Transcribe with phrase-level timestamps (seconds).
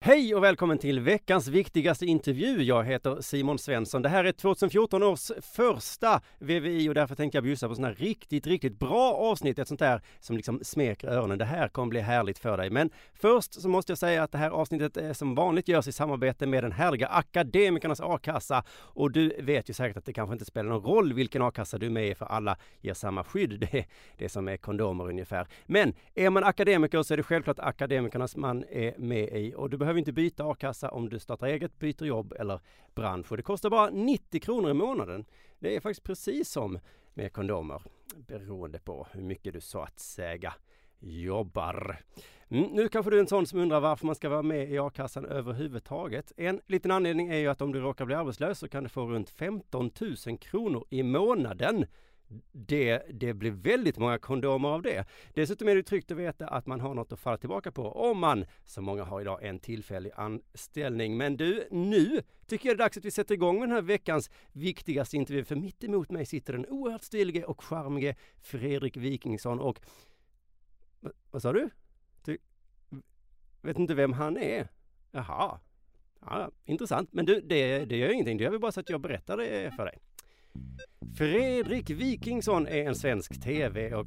[0.00, 2.62] Hej och välkommen till veckans viktigaste intervju.
[2.62, 4.02] Jag heter Simon Svensson.
[4.02, 7.94] Det här är 2014 års första VVI och därför tänkte jag bjussa på sådana här
[7.94, 9.58] riktigt, riktigt bra avsnitt.
[9.58, 11.38] Ett sånt där som liksom smeker öronen.
[11.38, 12.70] Det här kommer bli härligt för dig.
[12.70, 15.92] Men först så måste jag säga att det här avsnittet är som vanligt görs i
[15.92, 18.64] samarbete med den härliga Akademikernas a-kassa.
[18.70, 21.86] Och du vet ju säkert att det kanske inte spelar någon roll vilken a-kassa du
[21.86, 23.60] är med i för alla ger samma skydd.
[23.60, 23.86] Det är
[24.18, 25.46] det som är kondomer ungefär.
[25.66, 29.87] Men är man akademiker så är det självklart Akademikernas man är med i och du
[29.88, 32.60] behöver inte byta a-kassa om du startar eget, byter jobb eller
[32.94, 33.30] bransch.
[33.30, 35.24] Och det kostar bara 90 kronor i månaden.
[35.58, 36.78] Det är faktiskt precis som
[37.14, 37.82] med kondomer
[38.16, 40.54] beroende på hur mycket du så att säga
[40.98, 42.02] jobbar.
[42.48, 44.78] Mm, nu kanske du är en sån som undrar varför man ska vara med i
[44.78, 46.32] a-kassan överhuvudtaget.
[46.36, 49.06] En liten anledning är ju att om du råkar bli arbetslös så kan du få
[49.06, 49.90] runt 15
[50.26, 51.86] 000 kronor i månaden
[52.52, 55.04] det, det blir väldigt många kondomer av det.
[55.34, 58.18] Dessutom är det tryggt att veta att man har något att falla tillbaka på om
[58.18, 61.16] man, som många har idag, en tillfällig anställning.
[61.16, 63.82] Men du, nu tycker jag det är dags att vi sätter igång med den här
[63.82, 65.44] veckans viktigaste intervju.
[65.44, 69.80] För mitt emot mig sitter den oerhört stilige och charmige Fredrik Wikingsson och
[71.30, 71.70] vad, sa du?
[72.24, 72.38] du?
[73.62, 74.68] Vet inte vem han är?
[75.10, 75.60] Jaha.
[76.20, 77.12] Ja, intressant.
[77.12, 78.38] Men du, det, det gör ingenting.
[78.38, 79.98] Det gör vi bara så att jag berättar det för dig.
[81.18, 84.06] Fredrik Wikingsson är en svensk TV och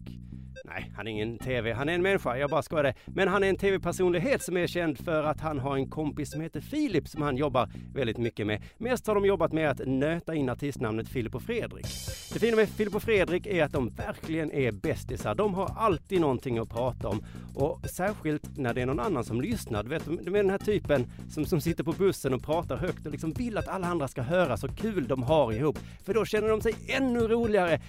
[0.66, 2.94] Nej, han är ingen TV, han är en människa, jag bara skojade.
[3.06, 6.42] Men han är en TV-personlighet som är känd för att han har en kompis som
[6.42, 8.64] heter Filip som han jobbar väldigt mycket med.
[8.78, 11.86] Mest har de jobbat med att nöta in artistnamnet Filip och Fredrik.
[12.34, 15.36] Det fina med Filip och Fredrik är att de verkligen är bästisar.
[15.36, 17.24] De har alltid någonting att prata om
[17.56, 19.84] och särskilt när det är någon annan som lyssnar.
[19.84, 23.06] Du vet, de är den här typen som, som sitter på bussen och pratar högt
[23.06, 25.80] och liksom vill att alla andra ska höra så kul de har ihop.
[26.06, 27.80] För då känner de sig ännu roligare.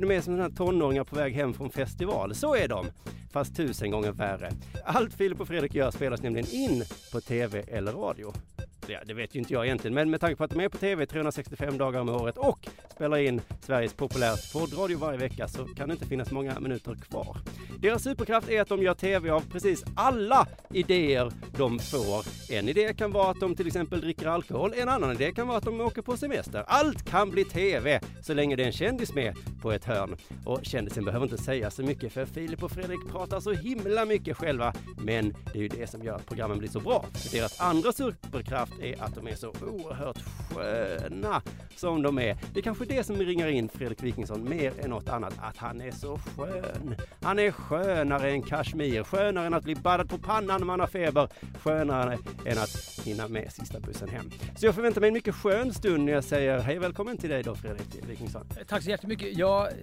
[0.00, 2.34] De är som sådana här tonåringar på väg hem från festival.
[2.34, 2.86] Så är de,
[3.32, 4.50] fast tusen gånger värre.
[4.84, 8.32] Allt Filip och Fredrik gör spelas nämligen in på tv eller radio.
[8.88, 10.78] Ja, det vet ju inte jag egentligen, men med tanke på att de är på
[10.78, 15.88] tv 365 dagar om året och spelar in Sveriges populärt poddradio varje vecka så kan
[15.88, 17.36] det inte finnas många minuter kvar.
[17.78, 22.26] Deras superkraft är att de gör tv av precis alla idéer de får.
[22.52, 25.58] En idé kan vara att de till exempel dricker alkohol, en annan idé kan vara
[25.58, 26.64] att de åker på semester.
[26.66, 30.16] Allt kan bli tv så länge det är en kändis med på ett hörn.
[30.44, 34.36] Och kändisen behöver inte säga så mycket för Filip och Fredrik pratar så himla mycket
[34.36, 34.74] själva.
[34.98, 37.04] Men det är ju det som gör att programmen blir så bra.
[37.32, 40.18] Deras andra superkraft är att de är så oerhört
[40.50, 41.42] sköna
[41.76, 42.36] som de är.
[42.52, 45.80] Det är kanske det som ringar in Fredrik Wikingsson mer än något annat, att han
[45.80, 46.94] är så skön.
[47.20, 50.86] Han är skönare än kashmir, skönare än att bli baddad på pannan när man har
[50.86, 51.28] feber,
[51.62, 54.30] skönare än att hinna med sista bussen hem.
[54.56, 57.42] Så jag förväntar mig en mycket skön stund när jag säger hej välkommen till dig
[57.42, 58.46] då Fredrik Wikingsson.
[58.60, 59.38] Eh, tack så jättemycket.
[59.38, 59.74] Jag, eh,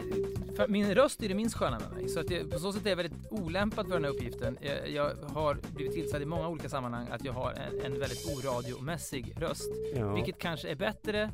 [0.55, 2.85] för min röst är det minst sköna med mig, så att det, på så sätt
[2.85, 4.57] är jag väldigt olämpad för den här uppgiften.
[4.61, 8.27] Jag, jag har blivit tillsagd i många olika sammanhang att jag har en, en väldigt
[8.83, 10.13] oradiomässig röst, Ja.
[10.13, 11.31] vilket kanske är bättre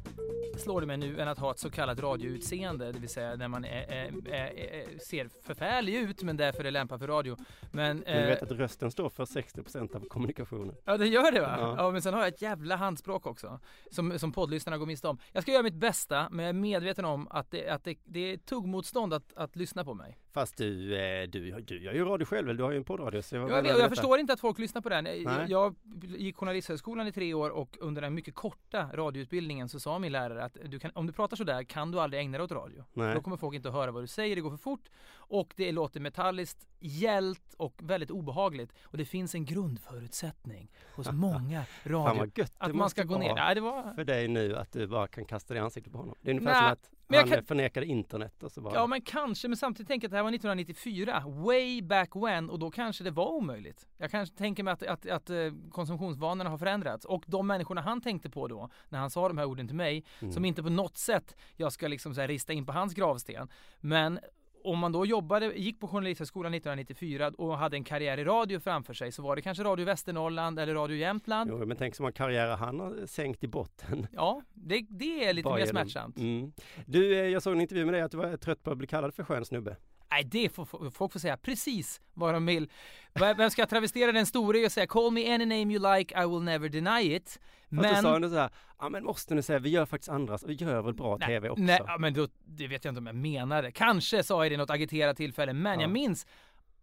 [0.58, 3.48] slår det mig nu än att ha ett så kallat radioutseende, det vill säga när
[3.48, 7.38] man är, är, är, ser förfärlig ut men därför är lämpad för radio.
[7.72, 10.75] Men, Men du eh, vet att rösten står för 60% av kommunikationen.
[10.86, 11.56] Ja det gör det va?
[11.60, 11.75] Ja.
[11.78, 11.92] Ja.
[11.92, 13.60] men sen har jag ett jävla handspråk också
[13.92, 15.18] som, som poddlyssnarna går miste om.
[15.31, 18.19] Jag ska göra mitt bästa men jag är medveten om att det, att det, det
[18.19, 20.18] är tuggmotstånd att, att lyssna på mig.
[20.31, 23.22] Fast du, eh, du, du gör ju radio själv, du har ju en poddradio.
[23.22, 25.04] Så jag, Jag, jag, förstår inte att folk lyssnar på den.
[25.04, 25.24] Nej.
[25.24, 25.76] Jag, jag
[26.18, 30.44] gick journalisthögskolan i tre år och under den mycket korta radioutbildningen så sa min lärare
[30.44, 32.84] att du kan, om du pratar sådär kan du aldrig ägna dig åt radio.
[32.94, 33.16] Nej.
[33.16, 34.90] Då kommer folk inte att höra vad du säger, det går för fort
[35.30, 38.74] och det låter metalliskt, gällt och väldigt obehagligt.
[38.84, 43.36] Och det finns en grundförutsättning hos många radio gött att man ska gå ner.
[43.36, 43.94] Nej, det var...
[43.94, 46.16] för dig nu att du bara kan kasta dig i ansiktet på honom.
[46.22, 46.62] Det är ungefär Nej.
[46.62, 49.88] som att Men han kan- förnekade internet och så var Ja men kanske, men samtidigt
[49.88, 53.28] tänker jag att det här var 1994, way back when, och då kanske det var
[53.28, 53.88] omöjligt.
[53.98, 55.38] Jag kanske tänker mig att, att, att eh,
[55.72, 59.46] konsumtionsvanorna har förändrats och de människorna han tänkte på då, när han sa de här
[59.46, 60.31] orden till mig, Mm.
[60.34, 63.50] som inte på något sätt jag ska liksom så rista in på hans gravsten,
[63.80, 64.20] men
[64.63, 68.94] om man då jobbade, gick på Journalisthögskolan 1994 och hade en karriär i radio framför
[68.94, 71.50] sig så var det kanske Radio Västernorrland eller Radio Jämtland.
[71.53, 74.07] Jo, men tänk så många karriärer han har sänkt i botten.
[74.13, 76.17] Ja, det, det är lite Bara mer genom- smärtsamt.
[76.17, 76.51] Mm.
[76.85, 78.88] Du, eh, jag såg en intervju med dig att du var trött på att bli
[78.88, 79.77] kallad för skön snubbe.
[80.11, 82.69] Nej, det får folk får säga precis vad de vill.
[83.13, 86.41] Vem ska travestera den store och säga “Call me any name you like, I will
[86.41, 87.23] never deny it”.
[87.29, 88.01] Fast du Men...
[88.01, 90.81] sa ändå så här, ja men måste ni säga, vi gör faktiskt andra, vi gör
[90.81, 91.63] väl bra TV också?
[91.63, 93.71] Nej, ja, men då, det vet jag inte om jag menade.
[93.71, 95.81] Kanske sa jag det i något agiterat tillfälle, men Ja.
[95.81, 96.27] jag minns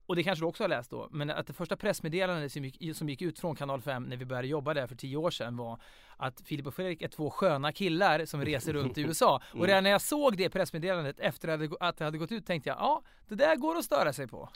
[0.06, 2.96] och det kanske du också har läst då, men att det första pressmeddelandet som gick,
[2.96, 5.56] som gick ut från kanal 5 när vi började jobba där för tio år sedan
[5.56, 5.80] var
[6.16, 9.40] att Filip och Fredrik är två sköna killar som reser runt i USA.
[9.50, 9.60] Mm.
[9.60, 11.48] Och redan när jag såg det pressmeddelandet efter
[11.80, 14.48] att det hade- gått ut tänkte jag, ja, det där går att störa sig på.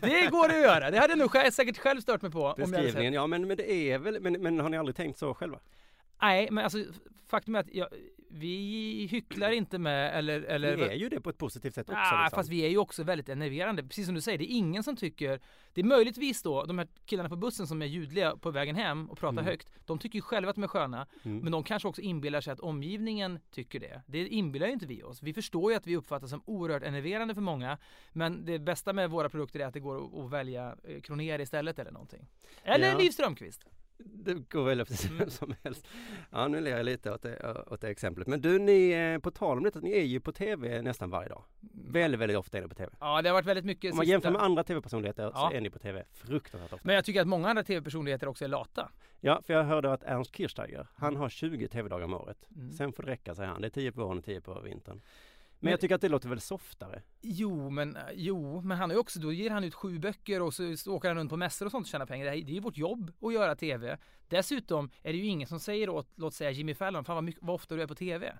[0.00, 0.90] Det går att göra.
[0.90, 2.54] Det hade jag nog själv, säkert själv stört mig på.
[2.56, 5.58] Beskrivningen, ja men, men det är väl, men, men har ni aldrig tänkt så själva?
[6.22, 6.78] Nej, men alltså
[7.28, 7.88] faktum är att jag,
[8.30, 10.40] vi hycklar inte med eller...
[10.42, 12.00] eller Ni är ju det på ett positivt sätt också.
[12.00, 12.36] Ah, liksom.
[12.36, 13.82] fast vi är ju också väldigt enerverande.
[13.82, 15.40] Precis som du säger, det är ingen som tycker...
[15.72, 19.10] Det är möjligtvis då, de här killarna på bussen som är ljudliga på vägen hem
[19.10, 19.44] och pratar Mm.
[19.44, 21.38] högt, de tycker ju själva att de är sköna, Mm.
[21.38, 24.02] men de kanske också inbillar sig att omgivningen tycker det.
[24.06, 25.22] Det inbillar ju inte vi oss.
[25.22, 27.78] Vi förstår ju att vi uppfattas som oerhört enerverande för många,
[28.12, 31.78] men det bästa med våra produkter är att det går att- välja eh, Kroner istället
[31.78, 32.26] eller någonting.
[32.64, 32.98] Eller Ja.
[32.98, 33.64] Liv Strömquist.
[33.98, 35.18] Det går väl precis Mm.
[35.18, 35.86] vem som helst.
[36.30, 38.26] Ja, nu ler jag lite åt det, åt det exemplet.
[38.26, 41.28] Men du, ni, eh, på tal om det, ni är ju på TV nästan varje
[41.28, 41.44] dag.
[41.88, 42.90] Väldigt, väldigt ofta är ni på TV.
[43.00, 45.48] Ja, det har varit väldigt mycket Om man sista- jämför med andra TV-personligheter Ja.
[45.50, 46.86] så är ni på TV fruktansvärt ofta.
[46.86, 48.90] Men jag tycker att många andra tv-personligheter också är lata.
[49.20, 52.48] Ja, för jag hörde att Ernst Kirchsteiger, han har 20 TV-dagar om året.
[52.56, 52.72] Mm.
[52.72, 53.60] Sen får det räcka, säger han.
[53.60, 55.00] Det är 10 på våren och 10 på vintern.
[55.60, 57.02] Men, jag tycker att det låter väl softare.
[57.20, 60.54] Jo, men, jo, men han har ju också, då ger han ut sju böcker och
[60.54, 62.24] så, så åker han runt på mässor och sånt och tjänar pengar.
[62.24, 63.98] Det, här, det är ju vårt jobb att göra TV.
[64.28, 67.42] Dessutom är det ju ingen som säger åt, låt säga Jimmy Fallon, fan vad, mycket,
[67.42, 68.32] vad ofta du är på TV.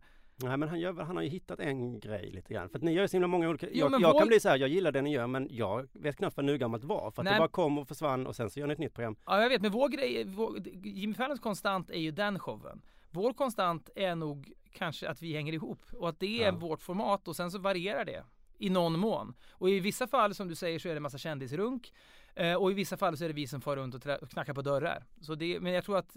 [0.42, 2.68] Nej men han, gör, han har ju hittat en grej lite grann.
[2.68, 3.66] För att ni gör ju så himla många olika...
[3.72, 5.88] Jo, jag jag vår- kan bli så här, jag gillar det ni gör men jag
[5.92, 7.10] vet knappt vad Nugammalt var.
[7.10, 7.34] För att Nej.
[7.34, 9.16] det bara kom och försvann och sen så gör ni ett nytt program.
[9.26, 12.82] Ja, jag vet, men vår grej, vår, Jimmy Fallons konstant är ju den showen.
[13.10, 16.52] Vår konstant är nog kanske att vi hänger ihop och att det är Ja.
[16.52, 18.24] vårt format och sen så varierar det
[18.58, 19.34] i någon mån.
[19.50, 21.92] Och i vissa fall som du säger så är det massa kändisrunk
[22.34, 24.54] eh, och i vissa fall så är det vi som far runt och, och knackar
[24.54, 25.04] på dörrar.
[25.20, 26.16] Så det, men jag tror att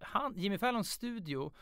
[0.00, 1.52] han, Jimmy Fallons studio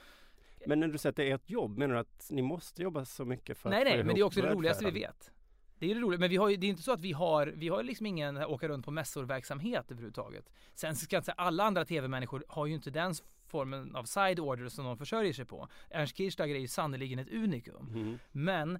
[0.67, 3.05] Men när du säger att det är ert jobb, menar du att ni måste jobba
[3.05, 5.33] så mycket för Nej, att få nej, men det är också det roligaste vi vet.
[5.81, 7.47] Det är det roliga, men vi har ju, det är inte så att vi har,
[7.47, 10.50] vi har liksom ingen åka runt på mässor-verksamhet överhuvudtaget.
[10.75, 13.15] Sen ska jag säga, alla andra tv-människor har ju inte den
[13.47, 15.69] formen av side order som de försörjer sig på.
[15.91, 17.88] Ernst Kirchsteiger är ju sannerligen ett unikum.
[17.94, 18.19] Mm.
[18.32, 18.79] Men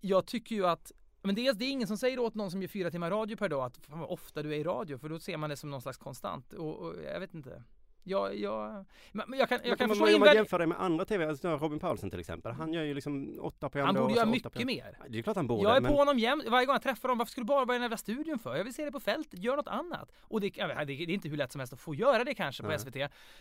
[0.00, 0.92] jag tycker ju att
[1.22, 3.48] men dels, det är ingen som säger åt någon som gör fyra timmar radio per
[3.48, 5.70] dag att fan vad ofta du är i radio, för då ser man det som
[5.70, 6.52] någon slags konstant.
[6.52, 7.62] Och, och jag vet inte.
[8.08, 10.80] Jag, jag, men men jag kan, jag Jag kan förstå om man jämför det med
[10.80, 12.52] andra TV, alltså Robin Paulsen till exempel.
[12.52, 14.66] Han gör ju liksom åtta program Han borde göra mycket program.
[14.66, 14.98] mer.
[15.08, 15.62] Det är klart han borde.
[15.62, 15.90] Jag är men...
[15.92, 17.18] på honom jämt, varje gång jag träffar honom.
[17.18, 18.56] Varför ska du bara vara i den jävla studion för?
[18.56, 20.12] Jag vill se det på fältet, gör något annat.
[20.20, 22.62] Och det, vet, det är inte hur lätt som helst att få göra det kanske
[22.62, 22.78] på Nej.
[22.78, 22.96] SVT.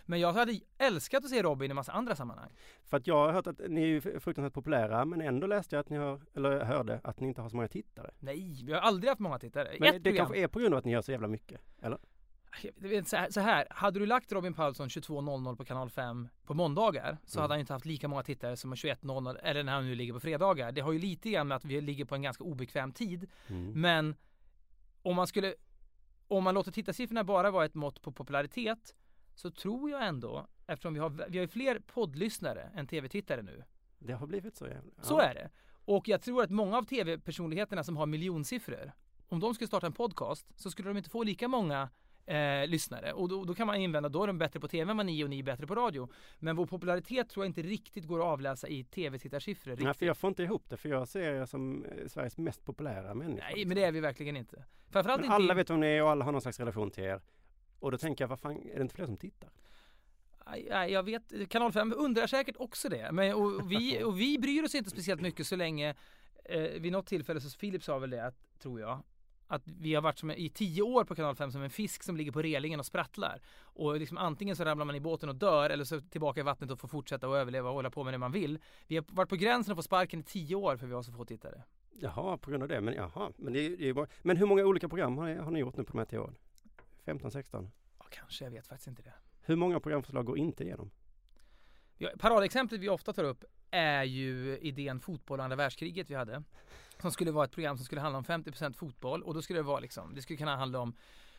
[0.05, 2.49] Men jag hade älskat att se Robin i massa andra sammanhang.
[2.85, 5.81] För att jag har hört att ni är ju fruktansvärt populära, men ändå läste jag
[5.81, 8.11] att ni har, eller hörde, att ni inte har så många tittare.
[8.19, 9.75] Nej, vi har aldrig haft många tittare.
[9.79, 10.25] Men Ett det program.
[10.25, 11.99] kanske är på grund av att ni gör så jävla mycket, eller?
[13.05, 17.17] Så, här, så här, hade du lagt Robin Paulsson 22.00 på kanal 5 på måndagar
[17.25, 17.41] så Mm.
[17.41, 20.19] hade han inte haft lika många tittare som 21.00 eller när han nu ligger på
[20.19, 20.71] fredagar.
[20.71, 23.29] Det har ju lite grann med att vi ligger på en ganska obekväm tid.
[23.47, 23.81] Mm.
[23.81, 24.15] Men
[25.01, 25.55] om man skulle
[26.27, 28.95] om man låter tittarsiffrorna bara vara ett mått på popularitet
[29.35, 33.63] så tror jag ändå, eftersom vi har, vi har ju fler poddlyssnare än tv-tittare nu.
[33.99, 34.91] Det har blivit så jävla...
[35.01, 35.49] Så är det.
[35.85, 38.91] Och jag tror att många av tv-personligheterna som har miljonsiffror,
[39.27, 41.89] om de skulle starta en podcast så skulle de inte få lika många
[42.27, 43.13] eh, lyssnare.
[43.13, 45.23] Och då, då kan man invända, då är de bättre på tv än vad ni
[45.23, 46.09] och ni är bättre på radio.
[46.39, 49.75] Men vår popularitet tror jag inte riktigt går att avläsa i tv-tittarsiffror.
[49.79, 52.65] Nej, för jag får inte ihop det, för jag ser er som eh, Sveriges mest
[52.65, 53.43] populära människa.
[53.43, 53.67] Nej, liksom.
[53.69, 54.63] men det är vi verkligen inte.
[54.89, 56.91] Framförallt Men inte alla i- vet vem ni är och alla har någon slags relation
[56.91, 57.21] till er.
[57.79, 59.49] Och då tänker jag, vad fan, är det inte fler som tittar?
[60.69, 63.11] Nej, jag vet, kanal 5 undrar säkert också det.
[63.11, 65.95] Men, och, vi, och vi bryr oss inte speciellt mycket så länge,
[66.45, 69.03] eh, vid något tillfälle så Filip sa väl det, att, tror jag,
[69.47, 72.17] att vi har varit som, i tio år på kanal 5 som en fisk som
[72.17, 73.41] ligger på relingen och sprattlar.
[73.59, 76.71] Och liksom antingen så ramlar man i båten och dör eller så tillbaka i vattnet
[76.71, 78.59] och får fortsätta att överleva och hålla på med det man vill.
[78.87, 81.11] Vi har varit på gränsen att få sparken i tio år för vi har så
[81.11, 81.63] få tittare.
[81.99, 82.81] Jaha, på grund av det.
[82.81, 84.07] Men jaha, men det, är- det är bara...
[84.21, 86.19] Men hur många olika program har ni, har ni gjort nu på de här tio
[86.19, 86.35] åren?
[87.05, 87.69] 15, 16?
[87.99, 89.13] Ja, kanske, jag vet faktiskt inte det.
[89.41, 90.91] Hur många programförslag går inte igenom?
[92.19, 96.43] Paradexemplet vi ofta tar upp är ju idén Fotboll och andra världskriget vi hade.
[97.01, 99.63] Som skulle vara ett program som skulle handla om 50% fotboll och då skulle det
[99.63, 100.95] vara liksom, det skulle kunna handla om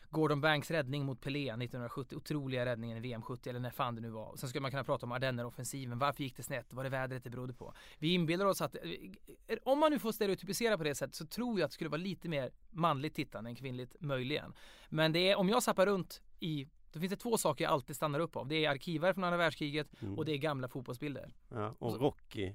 [0.09, 4.01] Gordon Banks räddning mot Pelé 1970, otroliga räddningen i VM 70 eller när fan det
[4.01, 4.35] nu var.
[4.35, 7.29] Sen skulle man kunna prata om Ardenner-offensiven, varför gick det snett, var det vädret det
[7.29, 7.73] berodde på?
[7.97, 11.59] Vi inbillar oss att, eh, om man nu får stereotypisera på det sättet så tror
[11.59, 14.53] jag att det skulle vara lite mer manligt tittande än kvinnligt möjligen.
[14.89, 17.95] Men det är, om jag zappar runt i då finns det två saker jag alltid
[17.95, 18.47] stannar upp av.
[18.47, 20.17] Det är arkivar från andra världskriget Mm.
[20.17, 21.33] och det är gamla fotbollsbilder.
[21.49, 22.53] Ja, och Rocky.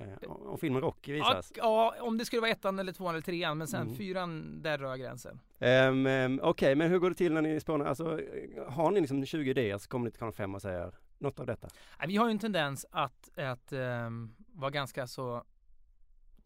[0.00, 1.52] Eh, om filmen Rocky visas.
[1.56, 3.94] Ja, ja, om det skulle vara ettan eller tvåan eller trean, men sen Mm.
[3.96, 5.40] fyran, där drar jag gränsen.
[5.58, 7.86] Um, um, Okej, men hur går det till när ni spånar?
[7.86, 8.20] Alltså,
[8.68, 11.46] har ni liksom 20 idéer så kommer ni till kanal 5 och säger något av
[11.46, 11.68] detta?
[12.06, 15.44] Vi har ju en tendens att, att ehm, vara ganska så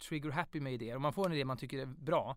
[0.09, 0.97] trigger happy med idéer.
[0.97, 2.37] Om man får en idé man tycker är bra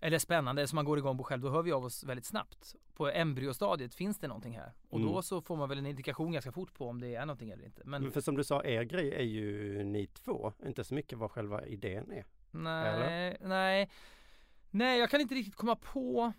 [0.00, 2.74] eller spännande som man går igång på själv, då hör vi av oss väldigt snabbt.
[2.94, 5.12] På embryostadiet finns det någonting här och Mm.
[5.12, 7.64] då så får man väl en indikation ganska fort på om det är någonting eller
[7.64, 7.82] inte.
[7.84, 11.18] Men Men för som du sa, er grej är ju ni två, inte så mycket
[11.18, 12.24] vad själva idén är.
[12.50, 13.90] nej, nej,
[14.70, 16.32] nej, jag kan inte riktigt komma på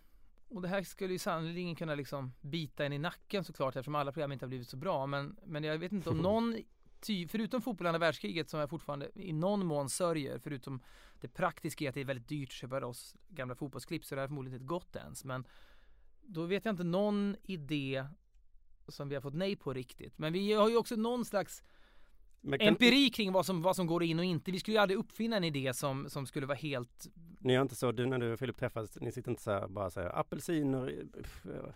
[0.50, 4.12] och det här skulle ju sannerligen kunna liksom bita en i nacken såklart eftersom alla
[4.12, 5.06] program inte har blivit så bra.
[5.06, 6.58] Men, men jag vet inte om någon,
[7.01, 10.81] ty, förutom fotboll andra världskriget som jag fortfarande i någon mån sörjer, förutom
[11.22, 14.22] det praktiska är att det är väldigt dyrt att köpa oss gamla fotbollsklipp så det
[14.22, 15.24] har förmodligen inte gått ens.
[15.24, 15.46] Men
[16.22, 18.05] då vet jag inte någon idé
[18.88, 20.17] som vi har fått nej på riktigt.
[20.17, 21.63] Men vi har ju också någon slags
[22.41, 24.51] kan, empiri kring vad som, vad som går in och inte.
[24.51, 27.08] Vi skulle ju aldrig uppfinna en idé som, som skulle vara helt
[27.39, 29.67] Ni gör inte så, du när du och Filip träffas, ni sitter inte så här
[29.67, 31.05] bara säger apelsiner,
[31.46, 31.74] eh,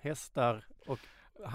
[0.00, 0.98] hästar och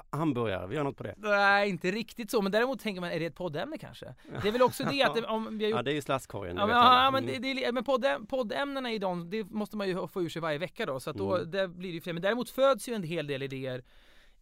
[0.10, 1.14] hamburgare, vi gör något på det.
[1.18, 2.42] Nej, inte riktigt så.
[2.42, 4.16] Men däremot tänker man, är det ett poddämne kanske?
[4.42, 6.02] Det är väl också det att det, om vi har gjort Ja, det är ju
[6.02, 6.56] slaskkorgen.
[6.56, 7.42] det Ja men, ja, men, Mm.
[7.42, 10.42] det, det, är- men poddäm, poddämnena i dem, det måste man ju få ur sig
[10.42, 11.00] varje vecka då.
[11.00, 11.52] Så att då Mm.
[11.52, 12.14] det blir det fler.
[12.14, 13.84] Men däremot föds ju en hel del idéer.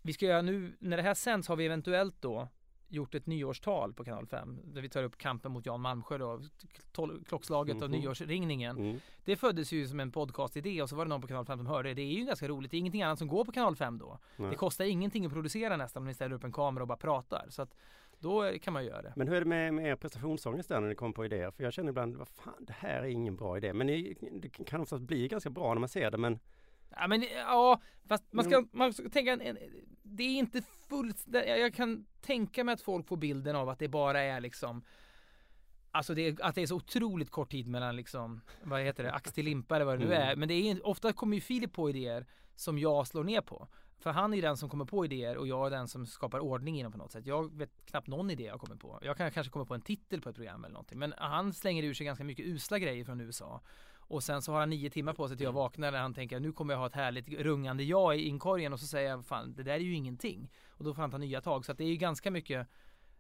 [0.02, 2.50] Vi ska göra nu, när det här sänds har vi eventuellt då
[2.88, 6.42] gjort ett nyårstal på kanal 5 där vi tar upp kampen mot Jan Malmsjö då,
[7.28, 8.00] klockslaget och Mhm.
[8.00, 8.78] nyårsringningen.
[8.78, 9.00] Mm.
[9.26, 11.68] Det föddes ju som en podcastidé och så var det någon på kanal 5 som
[11.68, 11.94] hörde det.
[11.94, 12.72] Det är ju ganska roligt.
[12.72, 14.20] Det är ingenting annat som går på kanal 5 då.
[14.38, 14.50] Nej.
[14.50, 17.46] Det kostar ingenting att producera nästan om ni ställer upp en kamera och bara pratar.
[17.50, 17.76] Så att
[18.20, 19.14] då kan man göra det.
[19.16, 21.52] Men hur är det med, med er prestationsångest där när ni kommer på idéer?
[21.52, 23.74] För jag känner ibland, vad fan, det här är ingen bra idé.
[23.74, 26.40] Men ni, det kan oftast bli ganska bra när man ser det, men
[26.90, 29.58] Ja men ja, fast man ska, man ska tänka en, en,
[30.04, 33.88] det är inte fullt, jag kan tänka mig att folk får bilden av att det
[33.88, 34.84] bara är liksom
[35.92, 39.14] Alltså det, är- att det är så otroligt kort tid mellan liksom, vad heter det,
[39.14, 40.28] ax till limpa eller vad det nu Mm.
[40.30, 40.36] är.
[40.36, 42.26] Men det är ofta kommer ju Filip på idéer
[42.56, 43.68] som jag slår ner på.
[44.00, 46.80] För han är den som kommer på idéer och jag är den som skapar ordning
[46.80, 47.26] inom på något sätt.
[47.26, 49.00] Jag vet knappt någon idé jag kommer på.
[49.02, 51.00] Jag kan kanske komma på en titel på ett program eller någonting.
[51.00, 53.62] Men han slänger ur sig ganska mycket usla grejer från USA.
[54.08, 56.40] Och sen så har han nio timmar på sig till jag vaknar när han tänker
[56.40, 59.54] nu kommer jag ha ett härligt rungande ja i inkorgen och så säger jag fan
[59.54, 60.52] det där är ju ingenting.
[60.70, 61.66] Och då får han ta nya tag.
[61.66, 62.68] Så att det är ju ganska mycket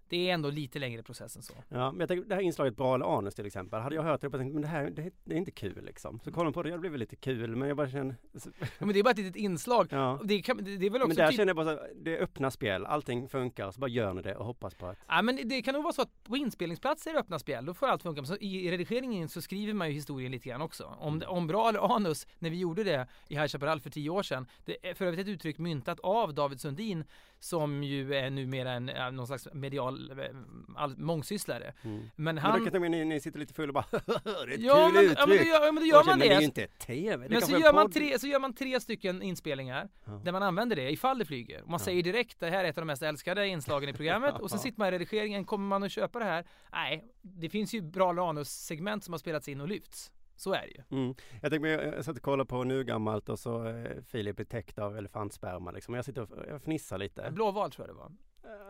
[0.09, 1.53] det är ändå lite längre process än så.
[1.69, 3.81] Ja, men jag tänker, det här inslaget Bra eller anus till exempel.
[3.81, 6.19] Hade jag hört det och tänkt, men det här det, det är inte kul liksom.
[6.23, 8.15] Så kollar man på det, det blev lite kul, men jag bara känner...
[8.59, 9.87] Ja, men det är bara ett litet inslag.
[9.89, 10.19] Ja.
[10.23, 12.17] Det, kan, det det är väl också Men där typ, känner jag bara så, det
[12.17, 14.97] är öppna spel, allting funkar, så bara gör ni det och hoppas på att...
[15.07, 17.73] Ja men det kan nog vara så att på inspelningsplatser är det öppna spel, då
[17.73, 18.21] får allt funka.
[18.21, 20.95] Men så i redigeringen så skriver man ju historien lite grann också.
[20.99, 24.09] Om, det- om bra eller anus, när vi gjorde det i High Chaparral för tio
[24.09, 27.03] år sedan, det är för övrigt ett uttryck myntat av David Sundin
[27.39, 28.85] som ju är numera en,
[29.15, 30.35] någon slags medial eh,
[30.75, 31.73] all, mångsysslare.
[31.81, 31.97] Mm.
[31.97, 32.65] Men, Men då han...
[32.71, 35.03] kan jag ni, ni sitter lite full och bara det är ett Ja kul men,
[35.03, 35.17] uttryck!
[35.19, 36.47] ja men då gör, ja, men då gör Och så, man Men det är ju
[36.47, 36.61] det.
[36.61, 40.21] inte TV, det Men så gör, man tre, så gör man tre stycken inspelningar Ja.
[40.23, 41.63] där man använder det ifall det flyger.
[41.67, 44.49] Man säger direkt det här är ett av de mest älskade inslagen i programmet och
[44.49, 46.45] sen sitter man i redigeringen, kommer man att köpa det här?
[46.71, 50.11] Nej, det finns ju bra Lanus-segment som har spelats in och lyfts.
[50.37, 51.01] Så är det ju.
[51.01, 51.15] Mm.
[51.41, 54.79] Jag tänkte, jag, satt och kollade på nu gammalt och så eh, Filip är täckt
[54.79, 55.93] av elefantsperma liksom.
[55.93, 57.31] Jag sitter och jag fnissar lite.
[57.31, 58.11] Blåval tror jag det var.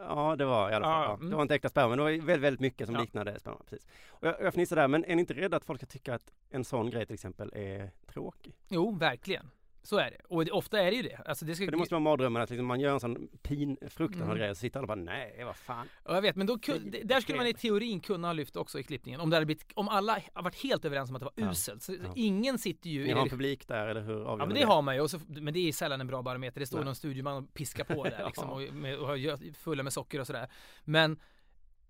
[0.07, 1.01] Ja, det var i alla fall.
[1.03, 1.29] Ja, Ja, mm.
[1.29, 3.01] Det var inte äkta sperma, men det var väldigt, väldigt mycket som Ja.
[3.01, 3.57] liknade sperma.
[3.69, 3.87] Precis.
[4.09, 6.31] Och jag, jag fnissar där, men är ni inte rädda att folk ska tycka att
[6.49, 8.53] en sån grej till exempel är tråkig?
[8.69, 9.51] Jo, verkligen.
[9.85, 10.17] Så är det.
[10.29, 11.15] Och det, ofta är det ju det.
[11.25, 13.77] Alltså det ska, För det måste vara mardrömmen att liksom man gör en sån pin,
[13.89, 14.37] fruktansvärd Mm.
[14.37, 15.87] grej och sitter alla och bara nej, vad fan.
[16.05, 18.33] Ja, jag vet, men då, Det- det- där skulle man i det- teorin kunna ha
[18.33, 19.19] lyft också i klippningen.
[19.21, 21.51] Om, det hade blivit, om alla har varit helt överens om att det var Ja.
[21.51, 21.83] uselt.
[21.83, 21.99] Så Ja.
[22.15, 24.65] Ingen sitter ju Ni i har en publik där eller hur Ja men ni det
[24.65, 26.59] har man ju, och så, men det är sällan en bra barometer.
[26.59, 26.85] Det står Nej.
[26.85, 28.67] någon studioman och piskar på där liksom, Ja.
[28.67, 30.47] och, med, och fulla med socker och sådär.
[30.83, 31.19] Men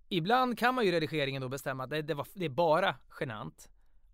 [0.09, 2.95] ibland kan man ju i redigeringen då bestämma att det, det, var, det är bara
[3.19, 3.69] genant.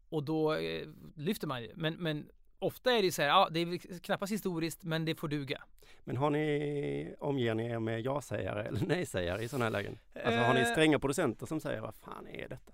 [0.10, 1.72] Och då eh, lyfter man ju.
[1.76, 2.30] Men, men
[2.62, 5.62] ofta är det så här, ja det är knappast historiskt men det får duga.
[6.04, 10.00] Men har ni, omger ni er med ja-sägare eller nej-sägare i sådana här lägen?
[10.26, 10.66] Alltså har ni Eh.
[10.66, 12.72] stränga producenter som säger vad fan är detta?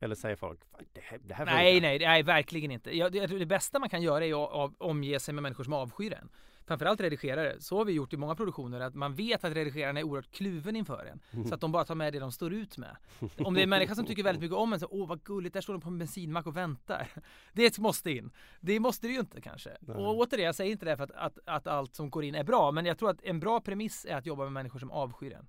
[0.00, 2.96] Eller säger folk, "Fan, det här, det här Nej, funkar." nej, nej, verkligen inte.
[2.96, 5.72] Jag, jag tror det bästa man kan göra är att omge sig med människor som
[5.72, 6.28] avskyr en.
[6.66, 7.60] Framförallt redigerare.
[7.60, 10.76] Så har vi gjort i många produktioner, att man vet att redigeraren är oerhört kluven
[10.76, 11.20] inför en.
[11.32, 11.46] Mm.
[11.46, 12.96] Så att de bara tar med det de står ut med.
[13.38, 15.54] Om det är en människa som tycker väldigt mycket om en, så åh vad gulligt,
[15.54, 17.08] där står de på en bensinmack och väntar.
[17.52, 18.30] Det måste in.
[18.60, 19.70] Det måste det ju inte kanske.
[19.80, 19.96] Nej.
[19.96, 22.44] Och återigen, jag säger inte det för att, att, att allt som går in är
[22.44, 25.32] bra, men jag tror att en bra premiss är att jobba med människor som avskyr
[25.32, 25.46] en.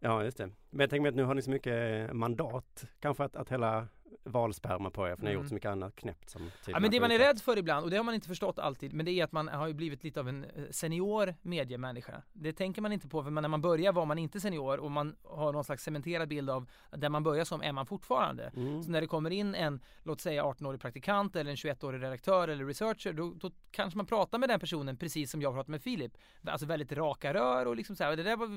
[0.00, 0.50] Ja, just det.
[0.70, 2.84] Men jag tänker mig att nu har ni så mycket mandat.
[3.00, 3.88] Kanske att, att hela
[4.28, 5.42] valsperma på er, för ni har Mm.
[5.42, 7.90] gjort så mycket annat knäppt som Ja, men det man är rädd för ibland, och
[7.90, 10.20] det har man inte förstått alltid, men det är att man har ju blivit lite
[10.20, 12.22] av en eh, senior mediemänniska.
[12.32, 15.16] Det tänker man inte på, för när man börjar var man inte senior och man
[15.22, 18.52] har någon slags cementerad bild av där man börjar som är man fortfarande.
[18.56, 18.82] Mm.
[18.82, 22.64] Så när det kommer in en, låt säga 18-årig praktikant eller en 21-årig redaktör eller
[22.66, 26.12] researcher, då, då kanske man pratar med den personen precis som jag pratar med Filip.
[26.46, 28.48] Alltså väldigt raka rör och liksom så här, det där var,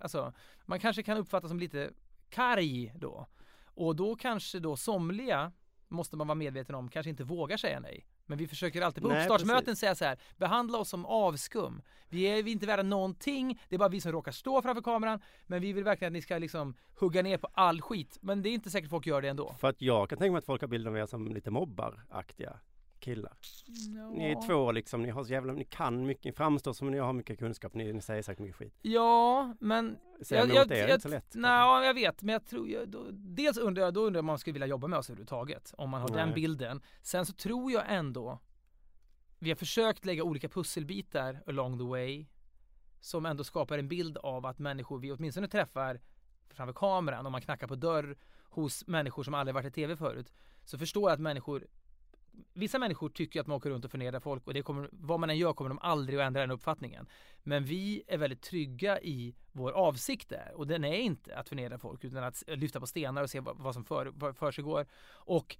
[0.00, 0.32] alltså,
[0.66, 1.90] man kanske kan uppfattas som lite
[2.30, 3.26] karg då.
[3.76, 5.52] Och då kanske då somliga
[5.88, 8.06] måste man vara medveten om kanske inte vågar säga nej.
[8.26, 9.80] Men vi försöker alltid på Nej, uppstartsmöten precis.
[9.80, 11.82] säga så här, behandla oss som avskum.
[12.08, 14.82] Vi är vi är inte värda någonting, det är bara vi som råkar stå framför
[14.82, 18.18] kameran, men vi vill verkligen att ni ska liksom hugga ner på all skit.
[18.20, 19.54] Men det är inte säkert folk gör det ändå.
[19.58, 22.60] För att jag kan tänka mig att folk har bilden av er som lite mobbaraktiga
[23.00, 23.32] killar.
[24.12, 26.98] Ni är två liksom, ni har så jävla, ni kan mycket, ni framstår som ni
[26.98, 28.78] har mycket kunskap, ni, ni säger säkert mycket skit.
[28.82, 29.98] Ja, men...
[30.22, 31.34] Säga emot det är inte så lätt.
[31.34, 32.68] Nej, jag vet, men jag tror...
[32.68, 35.10] Jag, då, dels undrar jag, då undrar jag om man skulle vilja jobba med oss
[35.10, 35.74] överhuvudtaget.
[35.78, 36.34] Om man har den Nej.
[36.34, 36.82] bilden.
[37.02, 38.38] Sen så tror jag ändå...
[39.38, 42.26] Vi har försökt lägga olika pusselbitar along the way.
[43.00, 46.00] Som ändå skapar en bild av att människor vi åtminstone träffar
[46.50, 50.32] framför kameran, om man knackar på dörr hos människor som aldrig varit i TV förut.
[50.64, 51.66] Så förstår jag att människor
[52.52, 55.30] Vissa människor tycker att man åker runt och förnedrar folk och det kommer, vad man
[55.30, 57.06] än gör kommer de aldrig att ändra den uppfattningen.
[57.42, 61.78] Men vi är väldigt trygga i vår avsikt där och den är inte att förnedra
[61.78, 64.64] folk utan att lyfta på stenar och se vad, vad som för, vad för sig
[64.64, 64.86] går.
[65.12, 65.56] Och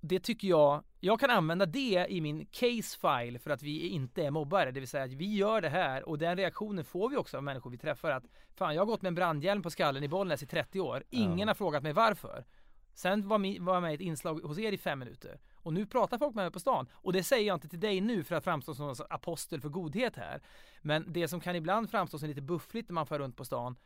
[0.00, 4.24] det tycker jag, jag kan använda det i min case file för att vi inte
[4.24, 7.16] är mobbare, det vill säga att vi gör det här och den reaktionen får vi
[7.16, 10.04] också av människor vi träffar att fan jag har gått med en brandhjälm på skallen
[10.04, 12.44] i Bollnäs i 30 år, ingen har frågat mig varför.
[12.94, 15.40] Sen var, mi, var jag med i ett inslag hos er i fem minuter.
[15.64, 16.86] Och nu pratar folk med mig på stan.
[16.94, 19.68] Och det säger jag inte till dig nu för att framstå som sorts apostel för
[19.68, 20.40] godhet här.
[20.82, 23.76] Men det som kan ibland framstå som lite buffligt när man far runt på stan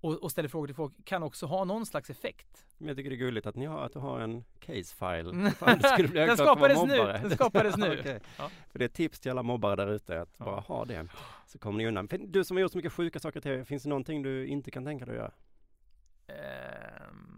[0.00, 2.66] och, och ställer frågor till folk kan också ha någon slags effekt.
[2.78, 5.50] Men jag tycker det är gulligt att ni har, att du har en case file.
[5.56, 6.96] Fan, det skulle bli Den skapades nu.
[6.96, 7.98] Den skapades nu.
[8.00, 8.20] Okej.
[8.38, 8.50] Ja.
[8.70, 10.44] För det är ett tips till alla mobbare där ute att Ja.
[10.44, 11.08] bara ha det.
[11.46, 12.08] Så kommer ni undan.
[12.26, 14.84] Du som har gjort så mycket sjuka saker TV, finns det någonting du inte kan
[14.84, 15.32] tänka dig att göra?
[16.26, 17.37] Ehm.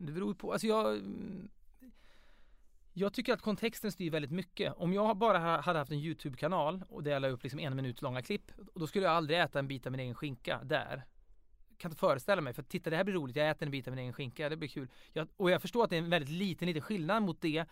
[0.00, 1.02] Det beror på, alltså jag
[2.92, 4.74] Jag tycker att kontexten styr väldigt mycket.
[4.76, 8.02] Om jag bara hade haft en YouTube-kanal och där jag la upp liksom en minut
[8.02, 11.04] långa klipp, då skulle jag aldrig äta en bit av min egen skinka där.
[11.78, 13.94] Kan inte föreställa mig, för titta det här blir roligt, jag äter en bit av
[13.94, 14.88] min egen skinka, det blir kul.
[15.12, 17.66] Jag, och jag förstår att det är en väldigt liten, liten skillnad mot det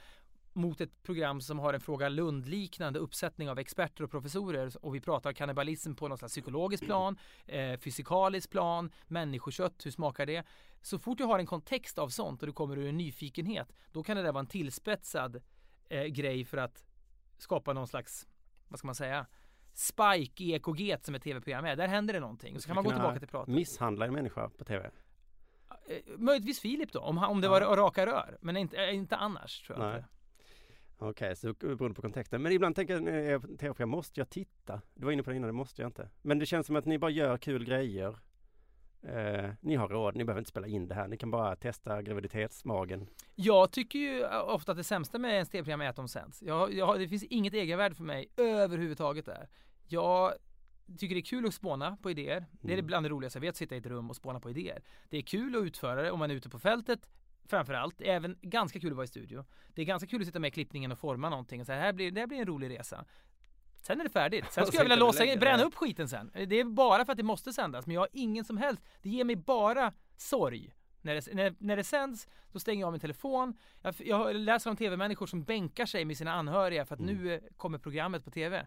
[0.53, 5.01] mot ett program som har en Fråga Lund-liknande uppsättning av experter och professorer och vi
[5.01, 10.47] pratar kannibalism på något slags psykologiskt plan, eh, fysikaliskt plan, människokött, hur smakar det?
[10.83, 14.03] Så fort du har en kontext av sånt och det kommer ur en nyfikenhet, då
[14.03, 15.43] kan det där vara en tillspetsad
[15.89, 16.85] eh, grej för att
[17.39, 18.27] skapa någon slags,
[18.69, 19.27] vad ska man säga,
[19.73, 21.77] spike i EKG som ett tv-program är.
[21.77, 22.61] Där händer det någonting.
[22.61, 23.55] Så kan man gå tillbaka till pratet.
[23.55, 24.91] Misshandla en människa på TV?
[25.89, 28.39] Eh, möjligtvis Filip då, om, om det var raka rör.
[28.41, 29.97] Men inte, eh, inte annars tror jag Nej.
[29.97, 30.09] inte.
[31.01, 32.43] Okej, så beroende på kontexten.
[32.43, 34.81] Men ibland tänker jag, tv-program, måste jag titta?
[34.95, 36.09] Du var inne på det innan, det måste jag inte.
[36.23, 38.19] Men det känns som att ni bara gör kul grejer.
[39.03, 41.09] Eh, ni har råd, ni behöver inte spela in det här.
[41.09, 43.07] Ni kan bara testa graviditetsmagen.
[43.35, 46.43] Jag tycker ju ofta att det sämsta med ens tv-program är att de sänds.
[46.43, 49.49] Jag, jag, det finns inget egenvärde för mig överhuvudtaget där.
[49.87, 50.33] Jag
[50.99, 52.47] tycker det är kul att spåna på idéer.
[52.61, 52.87] Det är Mm.
[52.87, 54.83] bland det roligaste jag vet, sitta i ett rum och spåna på idéer.
[55.09, 57.09] Det är kul att utföra det om man är ute på fältet
[57.49, 58.01] framförallt.
[58.01, 59.45] Även ganska kul att vara i studio.
[59.75, 61.61] Det är ganska kul att sitta med i klippningen och forma någonting.
[61.61, 63.05] Och så här, blir, det här blir en rolig resa.
[63.83, 64.45] Sen är det färdigt.
[64.51, 66.31] Sen skulle jag vilja låsa in, bränna upp skiten sen.
[66.35, 67.87] Det är bara för att det måste sändas.
[67.87, 70.75] Men jag har ingen som helst, det ger mig bara sorg.
[71.01, 73.57] När det, när, när det sänds, då stänger jag av min telefon.
[73.83, 77.17] Jag, jag läser om tv-människor som bänkar sig med sina anhöriga för att Mm.
[77.17, 78.67] nu eh, kommer programmet på tv.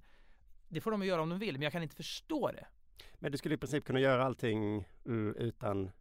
[0.67, 2.67] Det får de göra om de vill, men jag kan inte förstå det.
[3.20, 5.91] Men du skulle i princip kunna göra allting uh, utan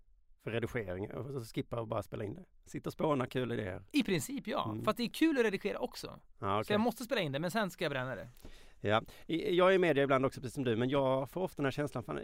[0.42, 2.44] för redigering och skippa och bara spela in det.
[2.70, 3.82] Sitta och spåna kul idéer.
[3.92, 4.84] I princip ja, Mm.
[4.84, 6.06] fast det är kul att redigera också.
[6.06, 6.74] Ja, Så okej.
[6.74, 8.28] jag måste spela in det, men sen ska jag bränna det.
[8.80, 9.02] ja.
[9.26, 11.70] Jag är i media ibland också precis som du, men jag får ofta den här
[11.70, 12.22] känslan, fan, eh,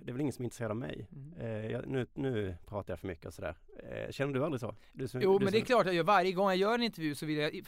[0.00, 1.06] det är väl ingen som är intresserad av mig.
[1.12, 1.40] Mm.
[1.40, 3.54] Eh, jag, nu, nu pratar jag för mycket och sådär.
[3.90, 4.74] Eh, känner du aldrig så?
[4.92, 6.04] Du, som- Jo, du men det är som- klart jag gör.
[6.04, 7.62] Varje gång jag gör en intervju så vill jag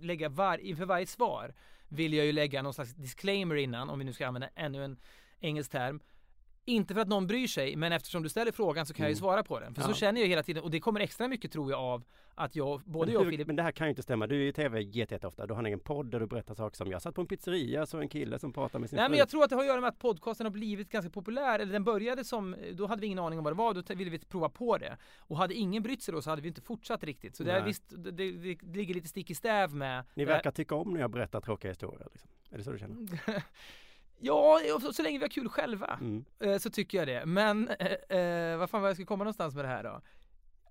[0.00, 1.54] lägga var, inför varje svar
[1.88, 4.96] vill jag ju lägga någon slags disclaimer innan, om vi nu ska använda ännu en
[5.40, 6.00] engelsk term.
[6.66, 9.16] Inte för att någon bryr sig, men eftersom du ställer frågan så kan jag ju
[9.16, 9.74] svara på den.
[9.74, 9.90] För så Mm.
[9.90, 9.96] Ja.
[9.98, 13.06] känner jag hela tiden, och det kommer extra mycket tror jag av att jag, både
[13.06, 14.26] Men, jag och hur, Filip men det här kan ju inte stämma.
[14.26, 15.46] Du är i tv jätteofta.
[15.46, 17.86] Du har en egen podd där du berättar saker som jag satt på en pizzeria
[17.86, 19.10] så en kille som pratar med sin Nej fru.
[19.10, 21.58] men jag tror att det har att göra med att podcasten har blivit ganska populär,
[21.58, 24.10] eller den började som, då hade vi ingen aning om vad det var, då ville
[24.10, 24.96] vi prova på det.
[25.18, 27.36] Och hade ingen brytt sig då så hade vi inte fortsatt riktigt.
[27.36, 30.50] Så det, är visst, det, det, det ligger lite stick i stäv med Ni verkar
[30.50, 32.08] tycka om när jag berättar tråkiga historier.
[32.12, 32.30] Liksom.
[32.50, 33.08] Är det så du känner?
[34.20, 36.24] Ja, så, så länge vi har kul själva Mm.
[36.40, 37.26] eh, så tycker jag det.
[37.26, 40.00] Men eh, eh, vad fan var jag ska komma någonstans med det här då?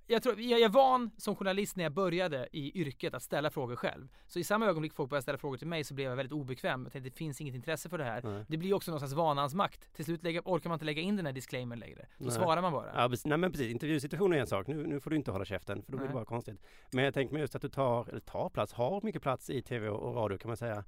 [0.08, 3.76] Jag, tror, jag är van som journalist när jag började i yrket att ställa frågor
[3.76, 4.08] själv.
[4.28, 6.84] Så i samma ögonblick folk började ställa frågor till mig så blev jag väldigt obekväm.
[6.84, 8.22] Jag tänkte det finns inget intresse för det här.
[8.24, 8.46] Nej.
[8.48, 9.94] Det blir också någon slags vanans makt.
[9.94, 12.06] Till slut lägga, orkar man inte lägga in den här disclaimern längre.
[12.18, 12.34] Då Nej.
[12.34, 12.92] svarar man bara.
[13.04, 13.26] Ja, precis.
[13.26, 14.68] nej men precis, intervjusituationen är en sak.
[14.68, 16.62] Nu, nu får du inte hålla käften för då blir det bara konstigt.
[16.92, 19.62] Men jag tänker mig just att du tar, eller tar plats, har mycket plats i
[19.62, 20.84] tv och radio kan man säga.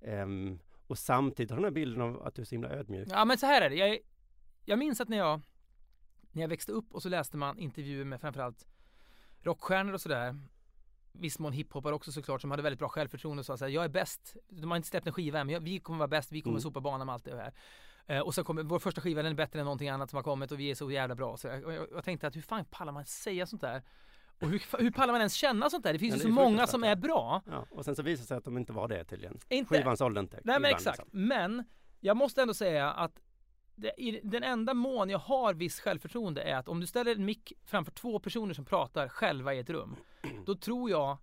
[0.00, 0.58] Ehm,
[0.88, 3.08] och samtidigt har den här bilden av att du är så himla ödmjuk.
[3.10, 3.76] Ja men så här är det.
[3.76, 3.98] Jag,
[4.64, 5.40] jag minns att när jag,
[6.32, 8.66] när jag växte upp och så läste man intervjuer med framförallt
[9.42, 10.40] rockstjärnor och sådär.
[11.12, 13.88] Viss mån hiphoppare också såklart som hade väldigt bra självförtroende och sa såhär, jag är
[13.88, 14.36] bäst.
[14.48, 16.54] De har inte släppt en skiva än men jag, vi kommer vara bäst, vi kommer
[16.54, 16.62] Mm.
[16.62, 17.52] sopa banan med allt det här.
[18.06, 20.22] Eh, och så kommer, vår första skiva den är bättre än någonting annat som har
[20.22, 21.36] kommit och vi är så jävla bra.
[21.36, 23.82] Så jag, jag, jag tänkte att hur fan pallar man säga sånt där?
[24.40, 25.92] Och hur, hur pallar man ens känna sånt där?
[25.92, 27.42] Det finns Ja, ju så många som är bra.
[27.46, 29.38] Ja, och sen så visar det sig att de inte var det tydligen.
[29.48, 30.40] Inte, Skivan sålde inte.
[30.44, 30.98] Nej men exakt.
[30.98, 31.26] liksom.
[31.26, 31.64] Men
[32.00, 33.20] jag måste ändå säga att
[33.74, 37.24] det, i den enda mån jag har viss självförtroende är att om du ställer en
[37.24, 39.96] mick framför två personer som pratar själva i ett rum.
[40.46, 41.16] Då tror jag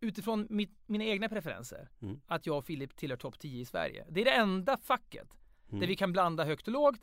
[0.00, 2.20] utifrån mitt, mina egna preferenser Mm.
[2.26, 4.06] att jag och Filip tillhör topp 10 i Sverige.
[4.10, 5.28] Det är det enda facket
[5.68, 5.80] Mm.
[5.80, 7.00] där vi kan blanda högt och lågt.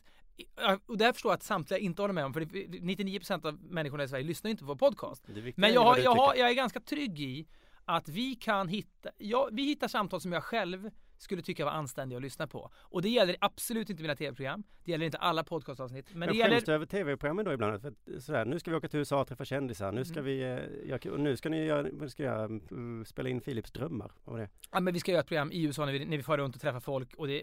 [0.86, 2.46] Och det här förstår jag att samtliga inte håller med om för det-
[2.80, 5.24] 99% av människorna i Sverige lyssnar inte på vår podcast.
[5.56, 7.46] Men jag, har, jag, har, jag är ganska trygg i
[7.84, 10.90] att vi kan hitta, ja, vi hittar samtal som jag själv
[11.22, 12.70] skulle tycka var anständiga att lyssna på.
[12.76, 14.62] Och det gäller absolut inte mina tv-program.
[14.84, 16.10] Det gäller inte alla podcastavsnitt.
[16.10, 16.60] Men, Men det gäller...
[16.60, 17.82] du över tv-programmen då ibland?
[17.82, 19.92] För sådär, nu ska vi åka till USA och träffa kändisar.
[19.92, 20.24] Nu ska Mm.
[20.24, 22.50] vi, eh, jag, nu ska ni göra, ska jag?
[22.70, 24.12] Mm, spela in Philips drömmar.
[24.24, 24.48] Vad var det?
[24.70, 26.54] Ja, men vi ska göra ett program i USA när vi, när vi far runt
[26.54, 27.14] och träffar folk.
[27.14, 27.42] Och det,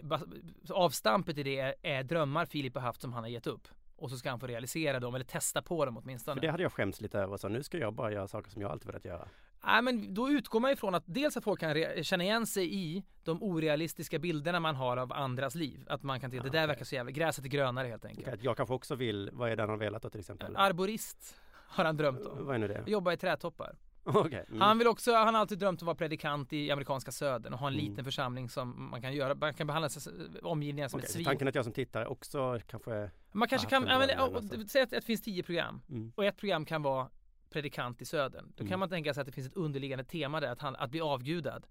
[0.70, 3.68] avstampet i det är, är drömmar Filip har haft som han har gett upp.
[3.96, 6.34] Och så ska han få realisera dem, eller testa på dem åtminstone.
[6.34, 7.36] För det hade jag skämts lite över.
[7.36, 9.28] Så nu ska jag bara göra saker som jag alltid velat göra.
[9.64, 13.04] Nej men då utgår man ifrån att dels att folk kan känna igen sig i
[13.24, 15.84] de orealistiska bilderna man har av andras liv.
[15.88, 18.28] Att man kan tycka att det där verkar så jävla, gräset är grönare helt enkelt.
[18.28, 20.56] Att jag kanske också vill, vad är det han har velat då till exempel?
[20.56, 22.46] Arborist har han drömt om.
[22.46, 22.84] Vad är nu det?
[22.86, 23.76] Jobba i trädtoppar.
[24.10, 24.44] Okej.
[24.48, 24.60] Mm.
[24.60, 27.58] Han vill också, han har alltid drömt om att vara predikant i amerikanska södern och
[27.58, 27.86] ha en Mm.
[27.86, 31.24] liten församling som man kan göra, man kan behandla sig, omgivningen som Okej, ett svin.
[31.24, 33.10] tanken att jag som tittare också kanske...
[33.32, 36.12] Man kanske kan, ja, men, säg att det finns tio program Mm.
[36.16, 37.08] och ett program kan vara
[37.50, 38.44] predikant i södern.
[38.50, 38.80] Då kan Mm.
[38.80, 41.66] man tänka sig att det finns ett underliggande tema där, att, han, att bli avgudad.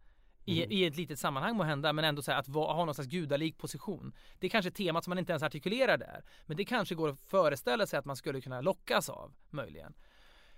[0.46, 0.72] I, Mm.
[0.72, 3.10] I ett litet sammanhang må hända, men ändå så här, att va, ha någon slags
[3.10, 4.14] gudalik position.
[4.40, 6.24] Det är kanske är temat som man inte ens artikulerar där.
[6.46, 9.94] Men det kanske går att föreställa sig att man skulle kunna lockas av, möjligen.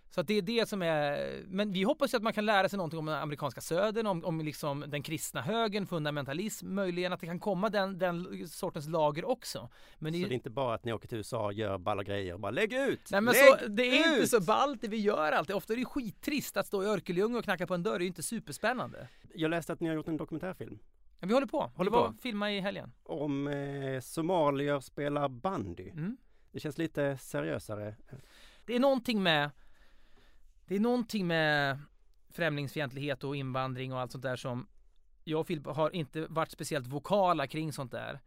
[0.09, 2.69] Så att det är det som är, men vi hoppas ju att man kan lära
[2.69, 7.19] sig någonting om den amerikanska södern, om, om liksom den kristna högern, fundamentalism, möjligen att
[7.19, 9.69] det kan komma den, den sortens lager också.
[9.97, 12.33] Men Så det är inte bara att ni åker till USA och gör balla grejer
[12.33, 13.11] och bara lägg ut!
[13.11, 14.29] Nej men lägg så, det är inte ut!
[14.29, 15.55] så ballt det vi gör alltid.
[15.55, 17.91] Ofta är det skittrist att stå i Örkelljunga och knacka på en dörr.
[17.93, 19.07] Det är ju inte superspännande.
[19.35, 20.79] Jag läste att ni har gjort en dokumentärfilm
[21.19, 21.71] Men vi håller på.
[21.75, 22.03] Håller vi på.
[22.03, 22.91] och filmade i helgen.
[23.03, 25.89] om eh, somalier spelar bandy.
[25.89, 26.17] Mm.
[26.51, 27.95] Det känns lite seriösare.
[28.65, 29.49] Det är någonting med
[30.69, 31.79] Det är någonting med
[32.29, 34.67] främlingsfientlighet och invandring och allt sånt där som
[35.23, 38.19] jag och Filip har inte varit speciellt vokala kring sånt där.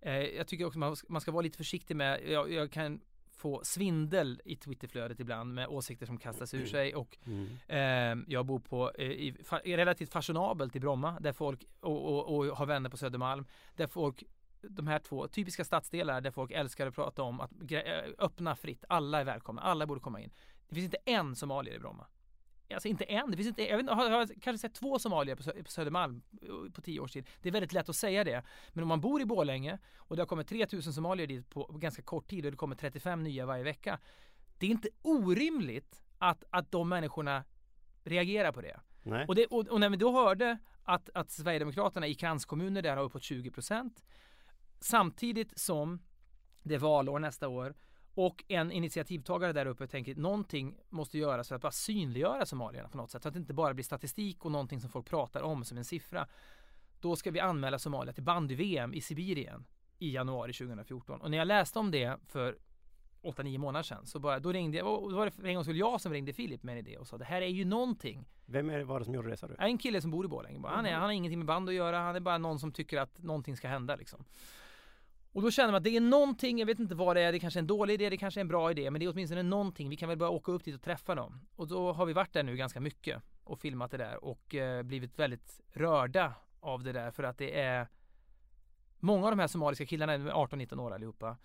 [0.00, 3.60] Eh, jag tycker också man, man ska vara lite försiktig med, jag, jag kan få
[3.64, 7.48] svindel i Twitterflödet ibland med åsikter som kastas ur sig och Mm.
[7.68, 12.36] Eh, jag bor på, eh, i, fa, relativt fashionabelt i Bromma där folk, och, och,
[12.36, 14.24] och har vänner på Södermalm, där folk
[14.60, 17.82] de här två typiska stadsdelar där folk älskar att prata om att eh,
[18.18, 20.30] öppna fritt, alla är välkomna, alla borde komma in.
[20.68, 22.06] Det finns inte en somalier i Bromma.
[22.74, 25.42] Alltså inte en, det finns inte, jag, inte, har, har kanske sett två somalier på,
[25.42, 27.26] Sö- på Södermalm eh, på tio års tid.
[27.42, 28.42] Det är väldigt lätt att säga det.
[28.72, 32.02] Men om man bor i Borlänge och det har kommit 3000 somalier dit på ganska
[32.02, 33.98] kort tid och det kommer 35 nya varje vecka.
[34.58, 37.44] Det är inte orimligt att, att de människorna
[38.04, 38.80] reagerar på det.
[39.02, 39.26] Nej.
[39.28, 43.04] Och, det, och, och när vi då hörde att, att Sverigedemokraterna i kranskommuner där har
[43.04, 44.04] uppåt 20 procent
[44.80, 46.02] samtidigt som
[46.62, 47.74] det är valår nästa år
[48.16, 52.96] och en initiativtagare där uppe tänker någonting måste göras för att bara synliggöra somalierna på
[52.96, 55.64] något sätt så att det inte bara blir statistik och någonting som folk pratar om
[55.64, 56.26] som en siffra.
[57.00, 59.66] Då ska vi anmäla Somalia till bandy-VM i Sibirien
[59.98, 62.58] i januari 2014 och när jag läste om det för
[63.22, 65.64] 8-9 månader sedan så bara, då ringde jag, och då var det för en gång
[65.64, 68.28] skulle jag som ringde Filip med en idé och sa det här är ju någonting
[68.46, 69.54] Vem är det, var det som gjorde det sa du?
[69.58, 70.72] en kille som bor i Borlänge bara.
[70.72, 71.98] Han, är, han har ingenting med band att göra.
[71.98, 74.24] Han är bara någon som tycker att någonting ska hända liksom.
[75.36, 77.38] Och då känner man att det är någonting, jag vet inte vad det är, det
[77.38, 79.42] kanske är en dålig idé, det kanske är en bra idé, men det är åtminstone
[79.42, 79.88] någonting.
[79.88, 81.40] Vi kan väl bara åka upp dit och träffa dem.
[81.56, 84.82] Och då har vi varit där nu ganska mycket och filmat det där och eh,
[84.82, 87.88] blivit väldigt rörda av det där för att det är
[88.98, 91.36] många av de här somaliska killarna, 18-19 år allihopa,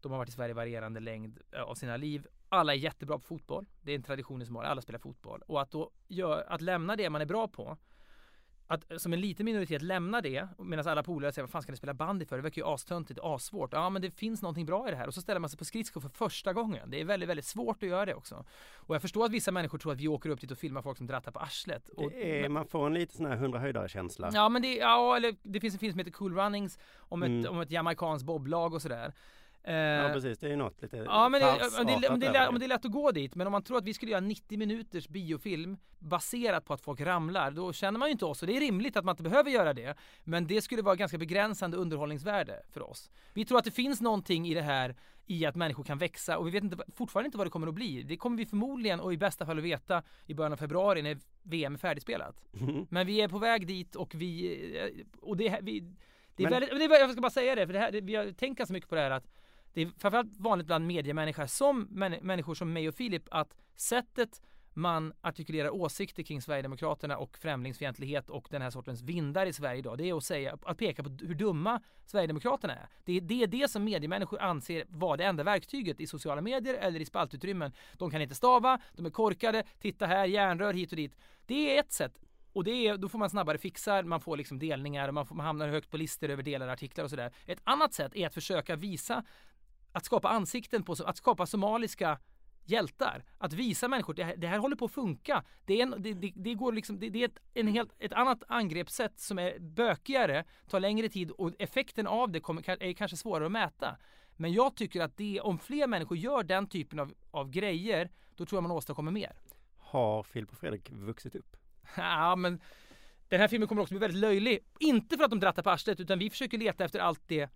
[0.00, 2.26] de har varit i Sverige varierande längd eh, av sina liv.
[2.48, 3.66] Alla är jättebra på fotboll.
[3.82, 5.42] Det är en tradition i Somalia, alla spelar fotboll.
[5.46, 7.76] Och att då gör, att lämna det man är bra på
[8.70, 11.76] att som en liten minoritet lämna det medan alla polare säger vad fan ska ni
[11.76, 12.36] spela bandy för?
[12.36, 13.72] Det verkar ju astöntigt, assvårt.
[13.72, 15.64] Ja men det finns någonting bra i det här och så ställer man sig på
[15.64, 16.90] skridskor för första gången.
[16.90, 18.44] Det är väldigt, väldigt svårt att göra det också.
[18.74, 20.98] Och jag förstår att vissa människor tror att vi åker upp dit och filmar folk
[20.98, 21.88] som drattar på arslet.
[21.88, 24.30] Och, Det är, man får en lite sån här hundra höjdare känsla.
[24.34, 27.28] Ja men det, ja eller det finns en film som heter Cool Runnings om ett,
[27.28, 27.46] Mm.
[27.52, 29.12] om ett jamaicanskt boblag och sådär.
[29.62, 31.46] Eh, Ja precis, det är ju något lite Ja men det,
[32.10, 33.34] men det, är, det lätt att gå dit.
[33.34, 37.00] Men om man tror att vi skulle göra 90 minuters biofilm baserat på att folk
[37.00, 38.42] ramlar, då känner man ju inte oss.
[38.42, 39.94] Och det är rimligt att man inte behöver göra det.
[40.24, 43.10] Men det skulle vara ganska begränsande underhållningsvärde för oss.
[43.34, 46.46] Vi tror att det finns någonting i det här i att människor kan växa och
[46.46, 48.02] vi vet inte, fortfarande inte vad det kommer att bli.
[48.02, 51.18] Det kommer vi förmodligen och i bästa fall att veta i början av februari när
[51.42, 52.44] VM är färdigspelat.
[52.60, 52.86] Mm.
[52.90, 55.80] Men vi är på väg dit och vi, eh, och det, vi,
[56.36, 58.58] det är Men- väldigt, jag ska bara säga det, för det här, vi har tänkt
[58.58, 59.30] ganska mycket på det här att
[59.78, 64.42] det är framförallt vanligt bland mediemänniskor som män, människor som mig och Filip att sättet
[64.74, 69.98] man artikulerar åsikter kring Sverigedemokraterna och främlingsfientlighet och den här sortens vindar i Sverige idag,
[69.98, 72.88] det är att säga, att peka på hur dumma Sverigedemokraterna är.
[73.04, 76.74] Det är det, är det som mediemänniskor anser vara det enda verktyget i sociala medier
[76.74, 77.72] eller i spaltutrymmen.
[77.96, 81.16] De kan inte stava, de är korkade, titta här, järnrör hit och dit.
[81.46, 82.20] Det är ett sätt
[82.52, 85.46] och det är, då får man snabbare fixar, man får liksom delningar, man, får, man
[85.46, 87.32] hamnar högt på listor över delade artiklar och sådär.
[87.46, 89.24] Ett annat sätt är att försöka visa,
[89.92, 92.18] att skapa ansikten på, att skapa somaliska
[92.64, 93.24] hjältar.
[93.38, 95.44] Att visa människor, det här, det här håller på att funka.
[95.64, 98.12] Det, är en, det, det, det går liksom, det, det är ett, en helt, ett
[98.12, 103.16] annat angreppssätt som är bökigare, tar längre tid och effekten av det kommer, är kanske
[103.16, 103.96] svårare att mäta.
[104.36, 108.46] Men jag tycker att det, om fler människor gör den typen av, av grejer, då
[108.46, 109.36] tror jag man åstadkommer mer.
[109.76, 111.56] Har Filip och Fredrik vuxit upp?
[111.96, 112.60] Ja, men
[113.28, 114.58] den här filmen kommer också bli väldigt löjlig.
[114.78, 117.50] Inte för att de drattar på arslet, utan vi försöker leta efter allt det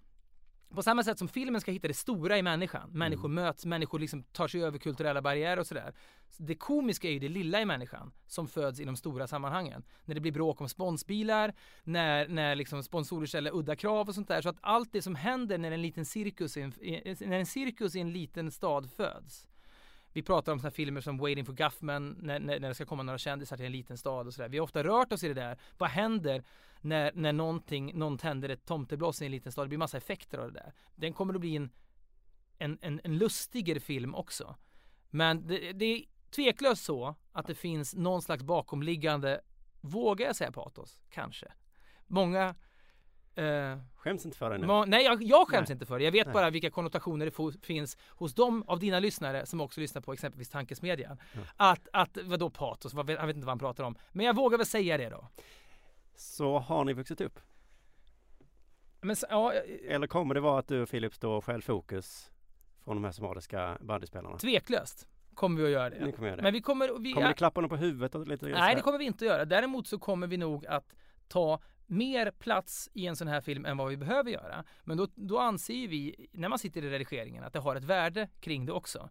[0.75, 2.91] på samma sätt som filmen ska hitta det stora i människan.
[2.93, 5.93] Människor möts, människor liksom tar sig över kulturella barriärer och sådär.
[6.31, 9.83] Så Det komiska är ju det lilla i människan som föds i de stora sammanhangen.
[10.05, 11.55] När det blir bråk om sponsbilar,
[11.85, 14.43] när, när liksom sponsorer ställer udda krav och sånt där.
[14.43, 16.73] Så att allt det som händer när en liten cirkus i en,
[17.21, 19.47] när en cirkus i en liten stad föds.
[20.13, 23.03] Vi pratar om här filmer som Waiting for Guffman, när, när, när det ska komma
[23.03, 24.49] några kändisar till en liten stad och sådär.
[24.49, 25.59] Vi har ofta rört oss i det där.
[25.79, 26.45] Vad händer
[26.83, 29.65] när, när någonting, någon tänder ett tomtebloss i en liten stad?
[29.65, 30.73] Det blir massa effekter av det där.
[30.95, 31.71] Den kommer att bli en,
[32.59, 34.57] en, en, en lustigare film också.
[35.11, 39.41] Men det, det är tveklöst så att det finns någon slags bakomliggande,
[39.81, 41.01] vågar jag säga patos?
[41.11, 41.53] Kanske.
[42.07, 42.55] Många
[43.35, 44.67] eh, Skäms inte för dig nu.
[44.67, 45.75] Ma- nej, jag, jag skäms Nej.
[45.75, 46.05] inte för det.
[46.05, 46.33] Jag vet Nej.
[46.35, 50.13] bara vilka konnotationer det fo- finns hos dem av dina lyssnare som också lyssnar på
[50.13, 51.19] exempelvis Tankesmedjan.
[51.57, 52.95] Att, att, vadå patos?
[52.95, 53.97] Vad, jag vet inte vad han pratar om.
[54.13, 55.29] Men jag vågar väl säga det då.
[56.15, 57.41] Så har ni vuxit upp?
[59.01, 62.31] Men ja, eh, Eller kommer det vara att du och Filip står och stjäl fokus
[62.85, 64.39] från de här somaliska bandyspelarna?
[64.39, 66.05] tveklöst kommer vi att göra det.
[66.05, 66.43] Ni kommer göra det?
[66.43, 66.99] Men vi kommer...
[66.99, 69.31] Vi, Kommer ni klappa honom på huvudet och lite nej, det kommer vi inte att
[69.31, 69.45] göra.
[69.45, 70.95] Däremot så kommer vi nog att
[71.29, 74.65] ta mer plats i en sån här film än vad vi behöver göra.
[74.85, 78.29] Men då, då anser vi, när man sitter i redigeringen, att det har ett värde
[78.41, 79.11] kring det också.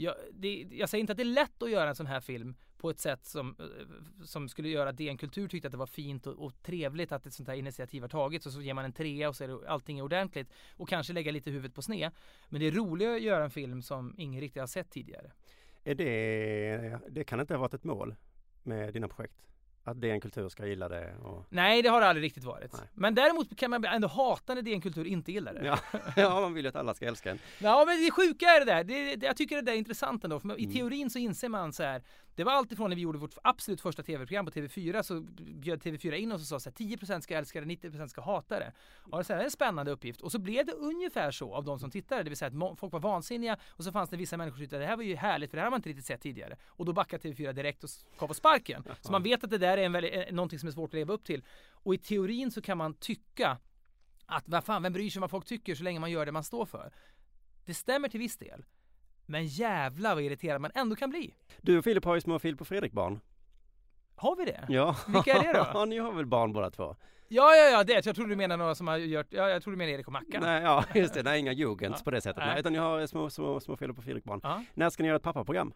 [0.00, 2.54] Jag, det, jag säger inte att det är lätt att göra en sån här film
[2.76, 5.86] på ett sätt som, eh, som skulle göra att DN Kultur tyckte att det var
[5.86, 8.84] fint och, och trevligt att ett sånt här initiativ har tagits och så ger man
[8.84, 11.82] en trea och så är det, allting är ordentligt och kanske lägga lite huvudet på
[11.82, 12.10] sned.
[12.48, 15.32] Men det är roligare att göra en film som ingen riktigt har sett tidigare.
[15.84, 18.14] Är det, det kan inte ha varit ett mål
[18.62, 19.49] med dina projekt?
[19.84, 21.14] Att DN Kultur ska gilla det?
[21.22, 21.46] Och...
[21.48, 22.72] Nej, det har det aldrig riktigt varit.
[22.72, 22.82] Nej.
[22.94, 25.64] Men däremot kan man ändå hata när DN Kultur inte gillar det.
[25.66, 25.78] Ja,
[26.16, 27.38] ja, man vill ju att alla ska älska en.
[27.58, 30.24] Ja men det sjuka är det där, det, det, jag tycker det där är intressant
[30.24, 30.76] ändå, för i Mm.
[30.76, 32.02] teorin så inser man så här.
[32.34, 36.12] Det var alltifrån när vi gjorde vårt absolut första tv-program på TV4 så bjöd TV4
[36.12, 38.72] in oss och sa så här, 10% ska älska det, 90% ska hata det.
[38.98, 40.20] Och så här, en spännande uppgift.
[40.20, 42.92] Och så blev det ungefär så av de som tittade, det vill säga att folk
[42.92, 45.16] var vansinniga och så fanns det vissa människor som tyckte att det här var ju
[45.16, 46.56] härligt för det här har man inte riktigt sett tidigare.
[46.66, 48.84] Och då backade TV4 direkt och gav oss sparken.
[49.00, 50.94] Så man vet att det där är en väldigt, eh, någonting som är svårt att
[50.94, 51.44] leva upp till.
[51.72, 53.58] Och i teorin så kan man tycka
[54.26, 56.32] att vad fan, vem bryr sig om vad folk tycker så länge man gör det
[56.32, 56.92] man står för.
[57.64, 58.64] Det stämmer till viss del.
[59.30, 61.34] Men jävla vad irriterad man ändå kan bli.
[61.60, 63.20] Du och Filip har ju små Filip och Fredrik-barn.
[64.16, 64.64] Har vi det?
[64.68, 64.96] Ja.
[65.08, 65.66] Vilka är det då?
[65.74, 66.96] Ja, ni har väl barn båda två?
[67.28, 68.06] Ja, ja, ja, det.
[68.06, 70.12] Jag tror du menar några som har gjort, ja, jag tror du menar Erik och
[70.12, 70.42] Mackan.
[70.42, 71.22] Nej, ja, just det.
[71.22, 72.04] Nej, inga Jugends Ja.
[72.04, 72.36] på det sättet.
[72.38, 72.46] Nej.
[72.48, 74.40] Nej, utan ni har små, små, små Filip och Fredrik-barn.
[74.42, 74.64] Ja.
[74.74, 75.72] När ska ni göra ett pappaprogram?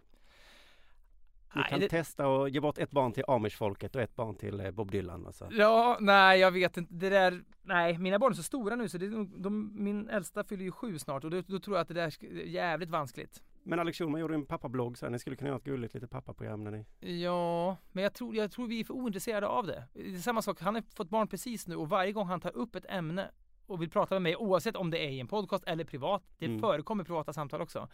[1.55, 4.35] Ni Nej, kan det- testa och ge bort ett barn till Amish-folket och ett barn
[4.37, 5.27] till eh, Bob Dylan.
[5.27, 5.49] Alltså.
[5.53, 6.95] Ja, nej jag vet inte.
[6.95, 10.65] Det där, nej mina barn är så stora nu så det, de, min äldsta fyller
[10.65, 13.43] ju sju snart och då, då tror jag att det där är jävligt vanskligt.
[13.63, 16.11] Men Alex Schulman gjorde en pappablogg så här, ni skulle kunna göra ett gulligt litet
[16.11, 16.87] pappaprogram när ni...
[17.23, 19.85] Ja, men jag tror, jag tror vi är för ointresserade av det.
[19.93, 22.57] Det är samma sak, han har fått barn precis nu och varje gång han tar
[22.57, 23.31] upp ett ämne
[23.67, 26.47] och vill prata med mig, oavsett om det är i en podcast eller privat, det
[26.47, 26.61] Mm.
[26.61, 27.89] förekommer privata samtal också,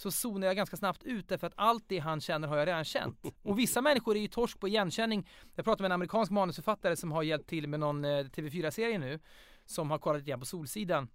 [0.00, 2.84] så zonar jag ganska snabbt ut därför att allt det han känner har jag redan
[2.84, 3.18] känt.
[3.42, 5.28] Och vissa människor är ju torsk på igenkänning.
[5.54, 9.20] Jag pratade med en amerikansk manusförfattare som har hjälpt till med någon eh, TV4-serie nu,
[9.66, 11.08] som har kollat lite grann på Solsidan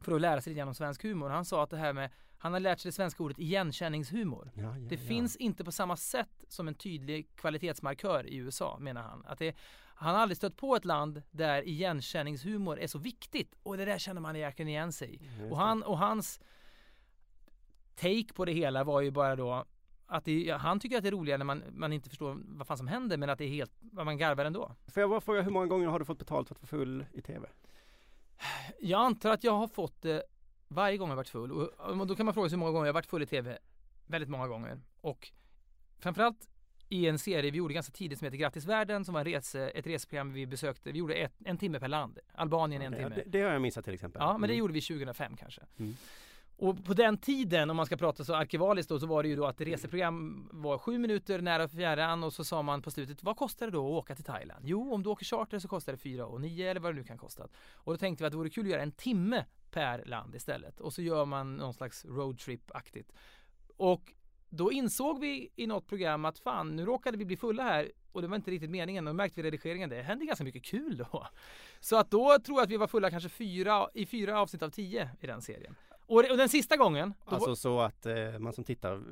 [0.00, 1.28] för att lära sig lite grann om svensk humor.
[1.30, 4.50] Han sa att det här med, han har lärt sig det svenska ordet igenkänningshumor.
[4.54, 5.08] Ja, ja, Det ja.
[5.08, 9.24] finns inte på samma sätt som en tydlig kvalitetsmarkör i USA menar han.
[9.26, 9.56] Att det,
[9.94, 13.98] han har aldrig stött på ett land där igenkänningshumor är så viktigt och det där
[13.98, 15.20] känner man verkligen igen sig i.
[15.50, 16.40] Och, han, och hans
[18.00, 19.64] take på det hela var ju bara då
[20.06, 22.78] att det, han tycker att det är roligare när man, man inte förstår vad fan
[22.78, 24.74] som händer men att det är helt, man garvar ändå.
[24.86, 27.04] Får jag bara fråga, hur många gånger har du fått betalt för att vara full
[27.12, 27.48] i TV?
[28.80, 30.22] Jag antar att jag har fått det
[30.68, 31.68] varje gång jag varit full och,
[32.00, 33.58] och då kan man fråga sig hur många gånger jag har varit full i TV.
[34.06, 34.80] Väldigt många gånger.
[35.00, 35.28] Och
[35.98, 36.48] framförallt
[36.88, 39.68] i en serie vi gjorde ganska tidigt som heter Grattis världen som var en rese,
[39.68, 40.92] ett reseprogram vi besökte.
[40.92, 42.18] Vi gjorde ett, en timme per land.
[42.34, 43.14] Albanien en Ja, timme.
[43.14, 44.20] det, det har jag missat till exempel.
[44.22, 44.58] Ja, men det Mm.
[44.58, 45.62] gjorde vi 2005 kanske.
[45.78, 45.96] Mm.
[46.60, 49.36] Och på den tiden, om man ska prata så arkivaliskt då, så var det ju
[49.36, 53.36] då att reseprogram var sju minuter nära fjärran och så sa man på slutet, vad
[53.36, 54.64] kostar det då att åka till Thailand?
[54.64, 57.04] Jo, om du åker charter så kostar det fyra och nio eller vad det nu
[57.04, 57.48] kan kosta.
[57.72, 60.80] Och då tänkte vi att det vore kul att göra en timme per land istället.
[60.80, 63.12] Och så gör man någon slags roadtrip-aktigt.
[63.76, 64.12] Och
[64.48, 68.22] då insåg vi i något program att fan, nu råkade vi bli fulla här och
[68.22, 69.08] det var inte riktigt meningen.
[69.08, 71.26] Och märkte vi i redigeringen, det hände ganska mycket kul då.
[71.80, 74.70] Så att då tror jag att vi var fulla kanske fyra, i fyra avsnitt av
[74.70, 75.74] tio i den serien.
[76.08, 79.02] Och, och den sista gången, Alltså var, så att eh, man som tittar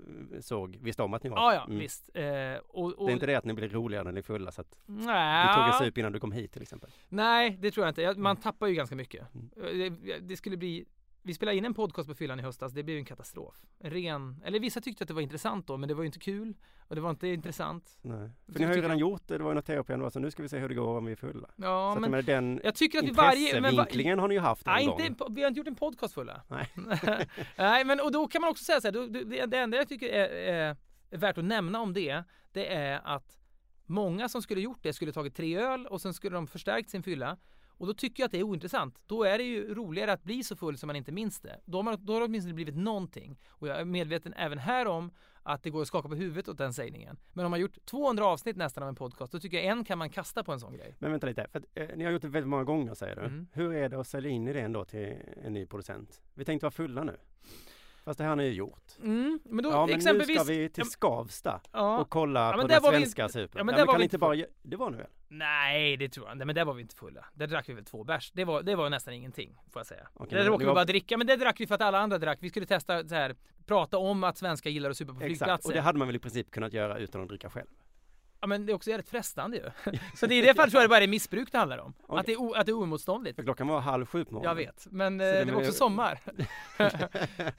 [0.41, 1.79] såg, visste om att ni var ja ja Mm.
[1.79, 2.11] visst.
[2.15, 2.25] Eh,
[2.69, 4.61] och, och, Det är inte det att ni blir roligare när ni är fulla så
[4.61, 6.91] att nej, du tog en sup innan du kom hit till exempel?
[7.09, 8.21] nej, det tror jag inte.
[8.21, 9.27] Man tappar ju ganska mycket.
[9.35, 9.51] Mm.
[9.87, 10.85] Eh, Det, det skulle bli
[11.27, 13.55] vi spelade in en podcast på fyllan i höstas, det blev en katastrof.
[13.79, 16.19] En ren, eller vissa tyckte att det var intressant då, men det var ju inte
[16.19, 16.55] kul.
[16.89, 17.99] Och det var inte intressant.
[18.03, 18.31] Nej.
[18.47, 20.19] För Tycker- ni har ju redan gjort det, det var ju något tv-program då, så
[20.21, 21.51] nu ska vi se hur det går om vi är fulla.
[21.57, 23.61] Ja, så att men med den jag tycker att vi varje...
[23.61, 25.01] Men, intressevinklingen har ni ju haft en Nej, gång.
[25.01, 26.43] inte, vi har inte gjort en podcast fulla.
[26.49, 26.69] Nej.
[27.57, 29.89] Nej, men och då kan man också säga så här, då, det, det enda jag
[29.89, 30.77] tycker är, är,
[31.11, 33.39] är värt att nämna om det, det är att
[33.87, 37.03] många som skulle gjort det skulle tagit tre öl och sen skulle de förstärkt sin
[37.03, 37.37] fylla.
[37.79, 39.03] Och då tycker jag att det är ointressant.
[39.07, 41.61] Då är det ju roligare att bli så full som man inte minns det.
[41.65, 43.39] Då har, man, då har det åtminstone blivit någonting.
[43.49, 45.11] Och jag är medveten även här om
[45.43, 47.17] att det går att skaka på huvudet åt den sägningen.
[47.33, 49.99] Men om man gjort 200 avsnitt nästan av en podcast, då tycker jag en kan
[49.99, 50.97] man kasta på en sån grej.
[50.99, 53.23] Men vänta lite, för att, eh, ni har gjort det väldigt många gånger säger du.
[53.23, 53.47] Mm.
[53.53, 56.23] Hur är det att sälja in idén då till en ny producent?
[56.35, 57.17] Vi tänkte vara fulla nu.
[58.07, 58.85] Fast det här har ni ju gjort.
[59.03, 60.29] Mm, men då ja men exempelvis...
[60.29, 63.59] nu ska vi till Skavsta ja, och kolla Ja, på den svenska inte- supen.
[63.59, 65.07] ja, men Ja, men kan vi inte bara, det var nu väl?
[65.29, 66.45] Nej, det tror jag inte.
[66.45, 67.25] Men där var vi inte fulla.
[67.35, 68.31] Där drack vi väl två bärs.
[68.35, 70.09] Det var, det var nästan ingenting, får jag säga.
[70.15, 72.19] Okej, där råkade vi var- bara dricka, men det drack vi för att alla andra
[72.19, 72.39] drack.
[72.41, 75.69] Vi skulle testa så här, prata om att svenskar gillar att supa på Exakt, flygplatser.
[75.69, 77.67] och det hade man väl i princip kunnat göra utan att dricka själv?
[78.41, 79.93] Ja, men det är också jävligt frestande ju.
[80.17, 81.95] så det i det fallet tror jag det bara är missbruk det handlar om.
[82.07, 82.21] Okej.
[82.21, 83.37] Att, det är o, att det är oemotståndligt.
[83.37, 84.49] För klockan var halv sju på morgonen.
[84.59, 86.19] Jag vet, men eh, det det, var också sommar.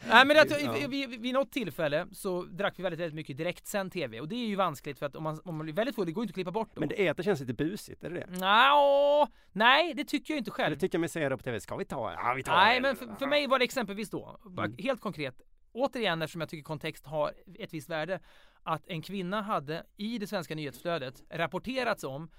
[0.10, 0.88] Nej men att, Ja.
[0.88, 4.48] vid, vid något tillfälle så drack vi väldigt, väldigt mycket direktsänd TV och det är
[4.48, 6.36] ju vanskligt för att om man, om man blir väldigt full, det går inte att
[6.36, 6.80] klippa bort då.
[6.80, 8.40] Men det är att det känns lite busigt, är det det?
[8.40, 10.68] Nja, nej, det tycker jag inte själv.
[10.68, 12.76] Eller tycker jag mig se det på tv, ska vi ta Ja vi tar Nej,
[12.76, 12.82] det.
[12.82, 14.76] men för, för mig var det exempelvis då, Mm.
[14.80, 15.42] helt konkret,
[15.78, 18.20] återigen eftersom jag tycker kontext har ett visst värde,
[18.64, 22.30] att en kvinna hade i det svenska nyhetsflödet rapporterats om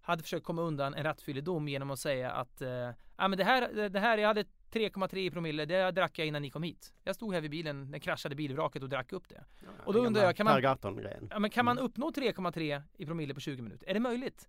[0.00, 2.68] hade försökt komma undan en rattfylledom genom att säga att eh,
[3.16, 6.42] ja, men det här, det här, jag hade 3,3 i promille, det drack jag innan
[6.42, 6.94] ni kom hit.
[7.04, 9.44] Jag stod här vid bilen, den kraschade bilvraket och drack upp det.
[9.84, 10.54] och då undrar jag, kan man-.
[11.30, 13.88] Ja, men kan man uppnå 3,3 i promille på 20 minuter?
[13.88, 14.48] Är det möjligt?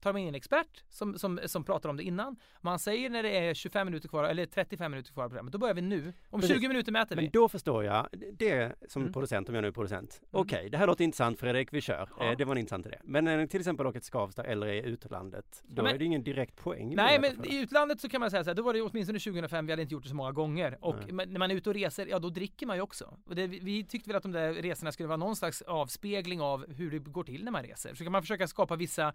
[0.00, 2.36] Tar man in en expert som, som, som pratar om det innan.
[2.60, 5.52] Man säger när det är 25 minuter kvar eller 35 minuter kvar på programmet.
[5.52, 6.12] Då börjar vi nu.
[6.30, 6.56] Om Precis.
[6.56, 7.22] 20 minuter mäter vi.
[7.22, 9.12] Men då förstår jag, det som Mm.
[9.12, 10.20] producent, om jag nu är producent.
[10.22, 10.28] Mm.
[10.42, 12.08] Okej, det här låter intressant Fredrik, vi kör.
[12.18, 12.30] Ja.
[12.30, 12.98] Eh, det var en intressant idé.
[13.04, 15.94] Men när ni till exempel åker till Skavsta eller är i utlandet, då Ja, men-
[15.94, 16.94] är det ingen direkt poäng.
[16.96, 19.66] Nej men i utlandet så kan man säga så här, då var det åtminstone 2005,
[19.66, 20.78] vi hade inte gjort det så många gånger.
[20.80, 23.16] Och men när man är ute och reser, ja då dricker man ju också.
[23.26, 26.72] Det, vi- vi tyckte väl att de där resorna skulle vara någon slags avspegling av
[26.72, 27.94] hur det går till när man reser.
[27.94, 29.12] Så kan man försöka skapa vissa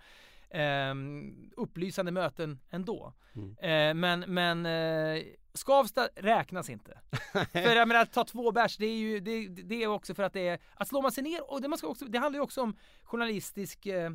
[0.53, 3.13] ehm, upplysande möten ändå.
[3.35, 3.57] Mm.
[3.57, 6.99] Eh, men men eh, Skavsta räknas inte.
[7.51, 10.23] för jag menar, att ta två bärs, det är ju det, det är också för
[10.23, 12.37] att det är, att slår man sig ner, och det, man ska också, det handlar
[12.37, 14.11] ju också om journalistisk, eh,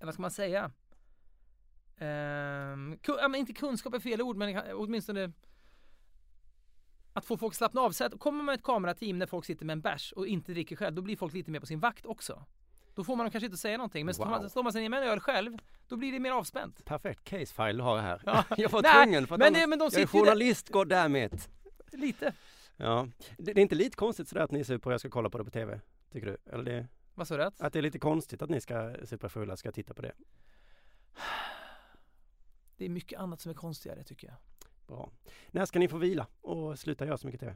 [0.00, 0.70] vad ska man säga?
[1.98, 5.32] Ehm, ku, ja, men inte kunskap är fel ord, men åtminstone
[7.12, 7.90] att få folk att slappna av.
[7.90, 10.52] Så att kommer man med ett kamerateam när folk sitter med en bärs och inte
[10.52, 12.44] dricker själv, då blir folk lite mer på sin vakt också.
[12.94, 14.04] Då får man kanske inte säga någonting.
[14.04, 14.48] Men står man, Wow.
[14.48, 16.84] står man sig ner med en öl själv, då blir det mer avspänt.
[16.84, 18.22] Perfekt case file du har här.
[18.26, 18.44] Ja.
[18.56, 21.16] Jag var Nej, tvungen för att men annars, men de jag är journalist, god damn
[21.16, 21.48] it.
[21.92, 22.32] Lite.
[22.76, 23.08] Ja.
[23.38, 25.30] Det, det är inte lite konstigt sådär att ni är super och jag ska kolla
[25.30, 25.80] på det på TV?
[26.12, 26.36] Tycker du?
[26.52, 27.44] Eller det, Vad sa du?
[27.44, 27.60] Att?
[27.60, 30.12] att det är lite konstigt att ni ska superfulla ska titta på det?
[32.76, 34.36] Det är mycket annat som är konstigare tycker jag.
[34.86, 35.10] Bra.
[35.50, 37.54] När ska ni få vila och sluta göra så mycket TV?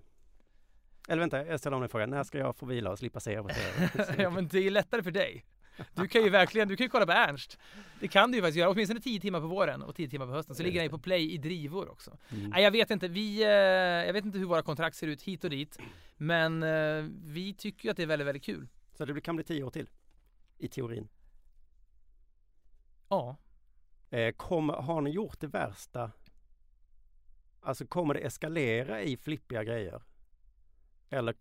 [1.08, 2.06] Eller vänta, jag ställer om en fråga.
[2.06, 4.22] När ska jag få vila och slippa se er på TV?
[4.22, 5.44] ja men det är lättare för dig.
[5.94, 7.58] Du kan ju verkligen, du kan ju kolla på Ernst.
[8.00, 10.32] Det kan du ju faktiskt göra, åtminstone 10 timmar på våren och 10 timmar på
[10.32, 10.54] hösten.
[10.54, 12.16] Så ligger den ju på play i drivor också.
[12.30, 12.50] Mm.
[12.50, 13.48] Nej jag vet inte, vi, eh,
[14.06, 15.78] jag vet inte hur våra kontrakt ser ut hit och dit.
[16.16, 18.68] Men eh, vi tycker ju att det är väldigt, väldigt kul.
[18.92, 19.88] Så det kan bli tio år till?
[20.58, 21.08] I teorin.
[23.08, 23.36] Ja.
[24.10, 26.10] Eh, kommer, har ni gjort det värsta?
[27.60, 30.02] Alltså kommer det eskalera i flippiga grejer?
[31.10, 31.34] Eller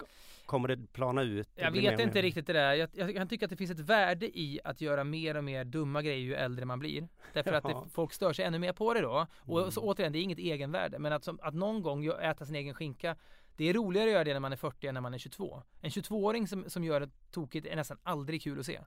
[0.46, 1.48] kommer det plana ut?
[1.48, 2.74] och Jag vet och inte riktigt det där.
[2.74, 5.66] Jag, jag kan tycka att det finns ett värde i att göra mer och mer
[5.66, 7.08] dumma grejer ju äldre man blir.
[7.34, 9.28] Därför att det, folk stör sig ännu mer på det då.
[9.36, 9.72] Och Mm.
[9.72, 11.00] så återigen, det är inget egenvärde.
[11.00, 13.16] Men att, som, att någon gång äta sin egen skinka,
[13.56, 15.64] det är roligare att göra det när man är 40 än när man är 22.
[15.82, 18.80] En 22-åring som, som gör ett tokigt är nästan aldrig kul att se.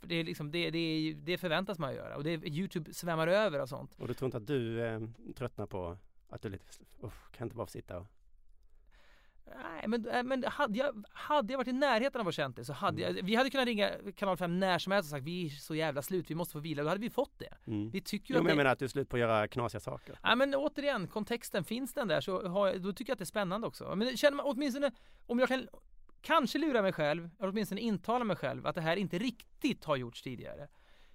[0.00, 2.16] För det, är liksom, det, det, det förväntas man göra.
[2.16, 3.94] Och det, Youtube svämmar över av sånt.
[3.98, 5.00] Och du tror inte att du eh,
[5.36, 5.96] tröttnar på
[6.28, 6.64] att du lite,
[7.02, 8.06] usch, kan inte bara sitta och...
[9.46, 12.64] Nej, men, äh, men hade, jag, hade jag varit i närheten av att känt det
[12.64, 15.46] så hade jag, vi hade kunnat ringa kanal 5 när som helst och sagt vi
[15.46, 16.82] är så jävla slut, vi måste få vila.
[16.82, 17.54] Då hade vi fått det.
[17.66, 17.90] Mm.
[17.90, 19.48] Vi tycker Jo, att men jag det, menar att du är slut på att göra
[19.48, 20.18] knasiga saker.
[20.22, 23.22] Ja men återigen, kontexten, finns den där så har, jag- då tycker jag att det
[23.22, 23.94] är spännande också.
[23.96, 24.90] Men känner man åtminstone,
[25.26, 25.68] om jag kan
[26.20, 29.96] kanske lura mig själv, eller åtminstone intala mig själv att det här inte riktigt har
[29.96, 30.68] gjorts tidigare.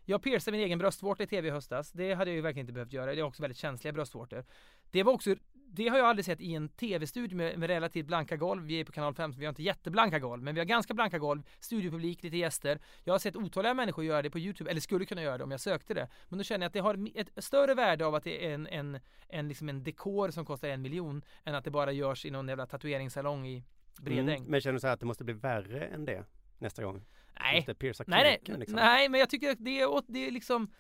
[0.06, 1.92] Jag piercade min egen bröstvårta i tv i höstas.
[1.92, 3.14] Det hade jag ju verkligen inte behövt göra.
[3.16, 4.46] Det är också väldigt känsliga bröstvårtor.
[4.92, 5.36] Det var också,
[5.72, 8.64] det har jag aldrig sett i en tv-studio med, med relativt blanka golv.
[8.64, 10.94] Vi är på kanal 5 så vi har inte jätteblanka golv, men vi har ganska
[10.94, 12.80] blanka golv, studiopublik, lite gäster.
[13.04, 15.52] Jag har sett otaliga människor göra det på Youtube, eller skulle kunna göra det om
[15.52, 16.08] jag sökte det.
[16.30, 18.68] Men då känner jag att det har ett större värde av att det är en,
[18.68, 22.32] en, en, liksom en dekor som kostar en miljon, än att det bara görs i
[22.32, 23.64] någon jävla tatueringssalong i
[24.02, 24.38] Bredäng.
[24.38, 24.52] Mm.
[24.52, 26.26] Men känner du så här att det måste bli värre än det
[26.58, 27.06] nästa gång?
[27.40, 27.66] Nej,
[28.08, 28.76] Nej, nej, liksom?
[28.76, 30.72] nej, men jag tycker att det är, det är liksom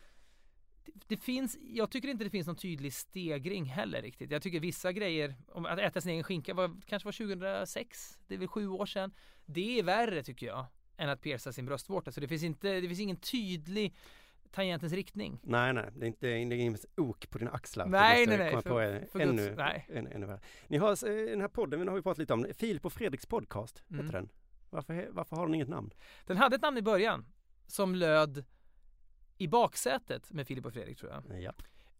[1.07, 4.31] det, finns, jag tycker inte det finns någon tydlig stegring heller riktigt.
[4.31, 8.33] Jag tycker vissa grejer, om att äta sin egen skinka var, kanske var 2006, det
[8.33, 9.11] är väl sju år sedan.
[9.45, 10.65] Det är värre tycker jag,
[10.97, 12.11] än att pierca sin bröstvårta.
[12.11, 13.95] Så det finns inte, det finns ingen tydlig
[14.51, 15.39] tangentens riktning.
[15.43, 17.85] Nej, nej, det är inte det är inget ok på dina axlar.
[17.85, 19.85] för Nej, nej, nej, för- på för Guds- ännu, nej.
[19.89, 20.39] En, ännu värre.
[20.67, 23.25] Ni har, eh, den här podden, den har vi pratat lite om, Filip och Fredriks
[23.25, 24.05] podcast Mm.
[24.05, 24.29] heter den.
[24.69, 25.93] Varför, varför har den inget namn?
[26.25, 27.25] Den hade ett namn i början
[27.67, 28.45] som löd
[29.41, 31.41] I baksätet med Filip och Fredrik tror jag.
[31.41, 31.53] Ja.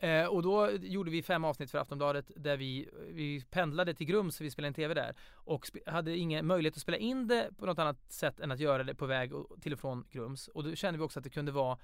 [0.08, 4.38] Eh, och då gjorde vi fem avsnitt för Aftonbladet där vi, vi pendlade till Grums
[4.38, 7.66] för vi spelade in TV där och hade ingen möjlighet att spela in det på
[7.66, 10.48] något annat sätt än att göra det på väg och- till och från Grums.
[10.48, 11.78] Och då kände vi också att det kunde vara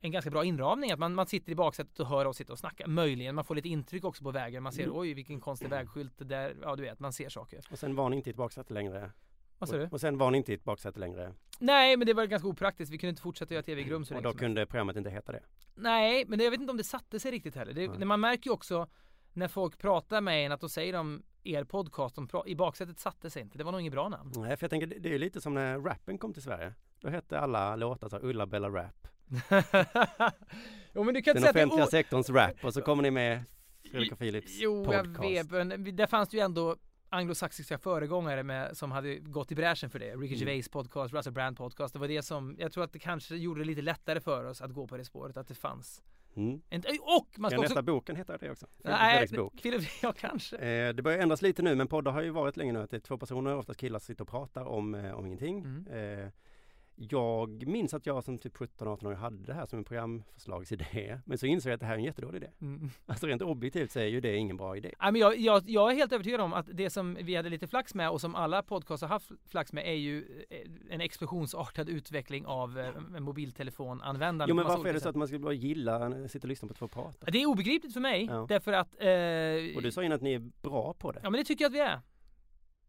[0.00, 2.58] en ganska bra inramning, att man, man sitter i baksätet och hör oss sitta och
[2.58, 2.86] snacka.
[2.86, 4.62] Möjligen, man får lite intryck också på vägen.
[4.62, 4.96] Man ser Mm.
[4.96, 7.60] oj vilken konstig vägskylt där, ja du vet, man ser saker.
[7.70, 9.10] Och sen var ni inte i ett baksäte längre.
[9.62, 9.88] Vad sa du?
[9.92, 11.34] Och, sen var ni inte i ett baksäte längre.
[11.58, 12.92] Nej, men det var ganska opraktiskt.
[12.92, 15.42] Vi kunde inte fortsätta göra TV i Grums Och då kunde programmet inte heta det.
[15.74, 17.72] Nej, men det, jag vet inte om det satte sig riktigt heller.
[17.72, 18.86] Det, när man märker ju också
[19.32, 22.98] när folk pratar med en att då säger de er podcast, de pra- i baksätet
[22.98, 23.58] satte sig inte.
[23.58, 24.32] Det var nog inget bra namn.
[24.36, 26.74] Nej, för jag tänker det- det är lite som när rappen kom till Sverige.
[27.00, 29.08] Då hette alla låtar så här Ulla Bella Rap.
[30.94, 32.74] jo men du kan Den inte säga att det offentliga är o- sektorns rap och
[32.74, 33.44] så kommer ni med
[33.90, 35.14] Fredrik och Philips Jo, podcast.
[35.22, 36.76] jag vet, men där fanns det ju ändå
[37.12, 40.14] anglosaxiska föregångare med, som hade gått i bräschen för det.
[40.16, 40.38] Ricky Mm.
[40.38, 41.92] Gervais podcast, Russell Brand podcast.
[41.92, 44.60] Det var det som, jag tror att det kanske gjorde det lite lättare för oss
[44.60, 46.02] att gå på det spåret, att det fanns.
[46.36, 46.62] Mm.
[46.70, 47.60] En, och man ska Ja, också...
[47.60, 48.66] nästa boken heter det också.
[48.84, 49.62] Nej, bok.
[49.62, 50.56] Philip, ja kanske.
[50.56, 52.96] Eh, det börjar ändras lite nu men poddar har ju varit länge nu att det
[52.96, 55.58] är två personer, oftast killar, som sitter och pratar om, eh, om ingenting.
[55.58, 55.86] Mm.
[56.22, 56.28] Eh,
[56.96, 61.18] jag minns att jag som typ 17-18 år hade det här som en programförslagsidé.
[61.26, 62.50] Men så insåg jag att det här är en jättedålig idé.
[62.60, 62.90] Mm.
[63.06, 64.94] Alltså rent objektivt så är ju det ingen bra idé.
[64.98, 67.66] Ja, men jag, jag, jag är helt övertygad om att det som vi hade lite
[67.66, 70.58] flax med och som alla podcasts har haft flax med är ju eh,
[70.90, 74.44] en explosionsartad utveckling av eh, mobiltelefonanvändande.
[74.48, 76.74] Jo men varför är det så att man ska bara gilla, sitta och lyssna på
[76.74, 77.30] två prata?
[77.30, 78.46] Det är obegripligt för mig Ja.
[78.48, 78.94] därför att...
[79.00, 81.20] Eh, Och du sa innan att ni är bra på det.
[81.22, 82.00] Ja men det tycker jag att vi är.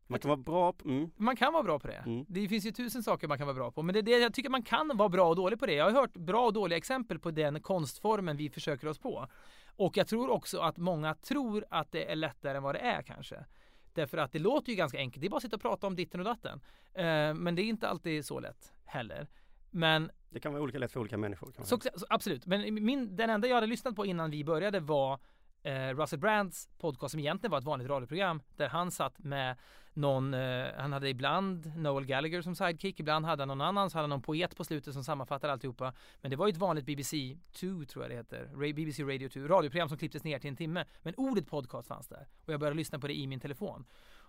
[0.08, 1.12] Man kan vara bra på, mm.
[1.16, 2.04] Man kan vara bra på det.
[2.06, 2.26] Mm.
[2.30, 3.82] Det finns ju tusen saker man kan vara bra på.
[3.82, 5.74] Men det, det, jag tycker man kan vara bra och dålig på det.
[5.74, 9.28] Jag har hört bra och dåliga exempel på den konstformen vi försöker oss på.
[9.76, 13.02] Och jag tror också att många tror att det är lättare än vad det är
[13.02, 13.46] kanske.
[13.94, 15.22] Därför att det låter ju ganska enkelt.
[15.22, 16.62] Det är bara att sitta och prata om ditten och datten.
[16.94, 19.28] Eh, men det är inte alltid så lätt heller.
[19.72, 21.52] Men Det kan vara olika lätt för olika människor.
[21.52, 22.46] Kan så, så, absolut.
[22.46, 25.20] Men min, den enda jag hade lyssnat på innan vi började var
[25.64, 29.56] eh, Russell Brands podcast som egentligen var ett vanligt radioprogram där han satt med
[29.94, 33.98] någon, eh, han hade ibland Noel Gallagher som sidekick, ibland hade han någon annan, så
[33.98, 35.94] hade han någon poet på slutet som sammanfattade alltihopa.
[36.22, 39.40] Men det var ju ett vanligt BBC 2 tror jag det heter, BBC Radio 2,
[39.40, 40.86] radioprogram som klipptes ner till en timme.
[41.02, 43.86] Men ordet podcast fanns där och jag började lyssna på det i min telefon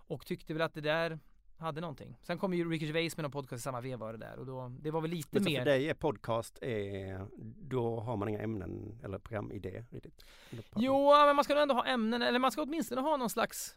[0.07, 1.19] och tyckte väl att det där
[1.57, 2.17] hade någonting.
[2.21, 4.71] Sen kom ju Ricky Gervais med någon podcast i samma veva det där och då,
[4.81, 7.27] det var väl lite mer för dig är podcast, är,
[7.61, 10.25] då har man inga ämnen eller programidé riktigt?
[10.75, 13.75] Jo, men man ska nog ändå ha ämnen, eller man ska åtminstone ha någon slags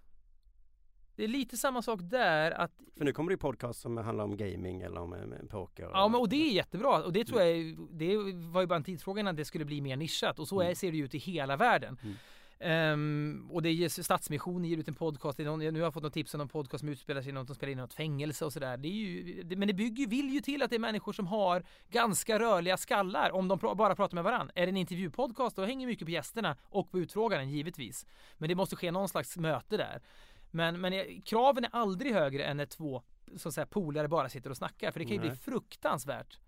[1.16, 4.24] Det är lite samma sak där att För nu kommer det ju podcast som handlar
[4.24, 5.20] om gaming eller om eh,
[5.50, 5.90] poker.
[5.92, 8.16] Ja men och det är jättebra och det tror jag är- Det
[8.48, 10.74] var ju bara en tidsfråga innan det skulle bli mer nischat och så är, Mm.
[10.74, 12.16] ser det ju ut i hela världen Mm.
[12.60, 16.02] Ehm, och det ges Stadsmissionen ger ut en podcast, är någon, nu har jag fått
[16.02, 18.44] något tips om någon podcast som utspelar sig i något de spelar in något fängelse
[18.44, 18.76] och sådär.
[18.76, 21.26] Det är ju, det, men det bygger, vill ju till att det är människor som
[21.26, 24.52] har ganska rörliga skallar om de pr- bara pratar med varandra.
[24.54, 28.06] Är det en intervjupodcast då hänger mycket på gästerna och på utfrågaren givetvis.
[28.38, 30.02] Men det måste ske någon slags möte där.
[30.50, 33.02] Men, men kraven är aldrig högre än när två
[33.36, 35.38] så att säga, polare bara sitter och snackar för det kan ju bli Nej.
[35.38, 36.38] fruktansvärt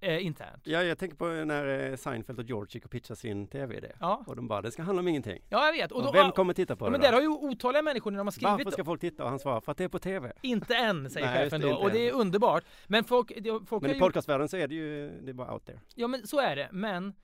[0.00, 0.62] eh, internt.
[0.64, 3.92] Ja, jag tänker på när eh, Seinfeld och George gick och pitchade sin tv-idé.
[4.00, 4.24] Ja.
[4.26, 5.42] Och de bara, det ska handla om ingenting.
[5.48, 5.92] Ja, jag vet.
[5.92, 7.06] Och Och då, vem kommer titta på ja, det men då?
[7.06, 9.24] där har ju otaliga människor när de har skrivit Varför ska folk titta?
[9.24, 10.32] Och han svarar, för att det är på tv.
[10.42, 11.74] Inte än, säger Nej, chefen då.
[11.74, 12.64] Och det är underbart.
[12.86, 13.32] Men folk,
[13.66, 15.80] folk Men i podcastvärlden så är det ju, det är bara out there.
[15.94, 16.68] Ja men så är det.
[16.72, 17.14] Men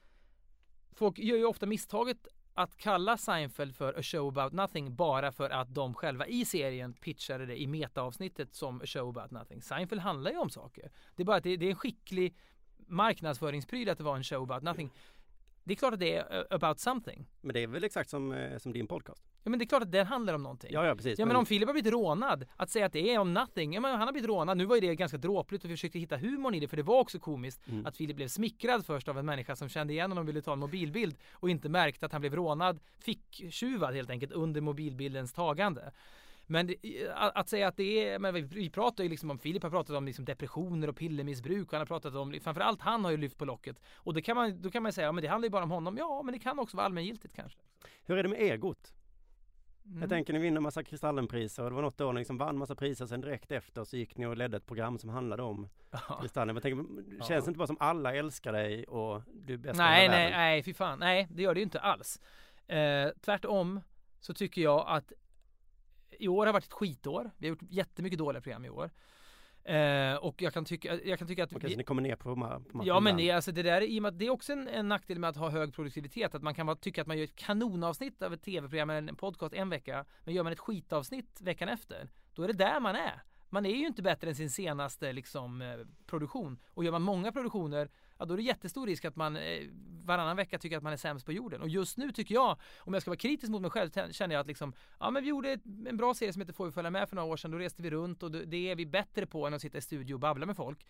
[0.95, 5.51] folk gör ju ofta misstaget att kalla Seinfeld för A Show About Nothing bara för
[5.51, 9.63] att de själva i serien pitchade det i metaavsnittet som A Show About Nothing.
[9.63, 10.91] Seinfeld handlar ju om saker.
[11.17, 12.37] Det är bara att det, det är en skicklig
[12.91, 14.91] marknadsföringspryl att det var en show about nothing.
[15.65, 17.27] Det är klart att det är uh, about something.
[17.41, 19.23] Men det är väl exakt som, eh, som din podcast?
[19.43, 20.71] Ja men det är klart att den handlar om någonting.
[20.73, 21.19] Ja, ja precis.
[21.19, 23.81] Ja men om Filip har blivit rånad, att säga att det är om nothing, ja
[23.81, 26.17] men han har blivit rånad, nu var ju det ganska dråpligt och vi försökte hitta
[26.17, 27.87] humorn i det för det var också komiskt Mm.
[27.87, 30.53] att Filip blev smickrad först av en människa som kände igen honom och ville ta
[30.53, 35.33] en mobilbild och inte märkte att han blev rånad, fick tjuvad helt enkelt under mobilbildens
[35.33, 35.93] tagande.
[36.51, 36.77] Men det,
[37.15, 39.71] att, att säga att det är, men vi, vi pratar ju liksom om, Filip har
[39.71, 43.17] pratat om liksom depressioner och pillermissbruk och han har pratat om, framförallt han har ju
[43.17, 43.81] lyft på locket.
[43.97, 45.71] Och det kan man, då kan man säga, ja men det handlar ju bara om
[45.71, 45.97] honom.
[45.97, 47.59] Ja, men det kan också vara allmängiltigt kanske.
[48.05, 48.93] Hur är det med egot?
[49.85, 50.01] Mm.
[50.01, 52.75] Jag tänker ni vinner massa Kristallenpriser och det var något år ni liksom vann massa
[52.75, 56.19] priser sen direkt efter så gick ni och ledde ett program som handlade om Ja.
[56.21, 56.55] Kristallen.
[56.55, 56.85] Men tänker,
[57.19, 57.25] Ja.
[57.25, 60.63] känns det inte bara som alla älskar dig och du är bäst Nej, nej, nej,
[60.63, 60.99] fy fan.
[60.99, 62.21] Nej, det gör det ju inte alls.
[62.67, 63.81] Eh, tvärtom
[64.21, 65.13] så tycker jag att
[66.21, 67.31] i år har varit ett skitår.
[67.39, 68.91] Vi har gjort jättemycket dåliga program i år.
[69.65, 72.17] Eh, och jag kan tycka, jag kan tycka att Okej, vi, så ni kommer ner
[72.17, 74.31] på, ma- på Ja men det, alltså det där, i och med att det är
[74.31, 76.35] också en, en nackdel med att ha hög produktivitet.
[76.35, 79.55] Att man kan tycka att man gör ett kanonavsnitt av ett tv-program eller en podcast
[79.55, 80.05] en vecka.
[80.25, 83.23] Men gör man ett skitavsnitt veckan efter, då är det där man är.
[83.49, 86.59] Man är ju inte bättre än sin senaste liksom, eh, produktion.
[86.71, 87.91] Och gör man många produktioner,
[88.21, 89.67] ja då är det jättestor risk att man eh,
[90.05, 91.61] varannan vecka tycker att man är sämst på jorden.
[91.61, 94.41] Och just nu tycker jag, om jag ska vara kritisk mot mig själv, känner jag
[94.41, 97.09] att liksom, ja men vi gjorde en bra serie som heter Får vi följa med
[97.09, 97.51] för några år sedan.
[97.51, 100.15] Då reste vi runt och det, är vi bättre på än att sitta i studio
[100.15, 100.87] och babbla med folk.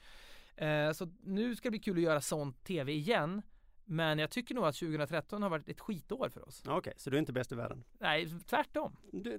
[0.57, 3.43] Eh, så nu ska det bli kul att göra sån tv igen.
[3.85, 6.62] Men jag tycker nog att 2013 har varit ett skitår för oss.
[6.66, 7.85] Okej, så du är inte bäst i världen?
[7.99, 8.97] Nej, tvärtom.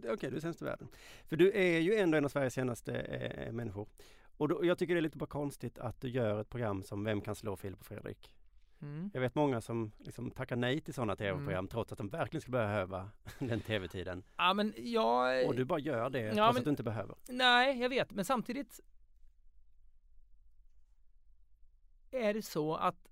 [0.09, 0.87] Okej, du är sämst i världen.
[1.27, 3.87] För du är ju ändå en av Sveriges senaste eh, människor.
[4.41, 7.03] Och då, jag tycker det är lite bara konstigt att du gör ett program som
[7.03, 8.35] Vem kan slå Filip och Fredrik?
[8.81, 9.11] Mm.
[9.13, 12.57] Jag vet många som liksom tackar nej till sådana tv-program trots att de verkligen skulle
[12.57, 14.23] behöva den tv-tiden.
[14.37, 15.47] Ja men jag...
[15.47, 17.15] Och du bara gör det Ja, trots men- att du inte behöver.
[17.29, 18.79] Nej, jag vet, men samtidigt
[22.11, 23.07] är det så att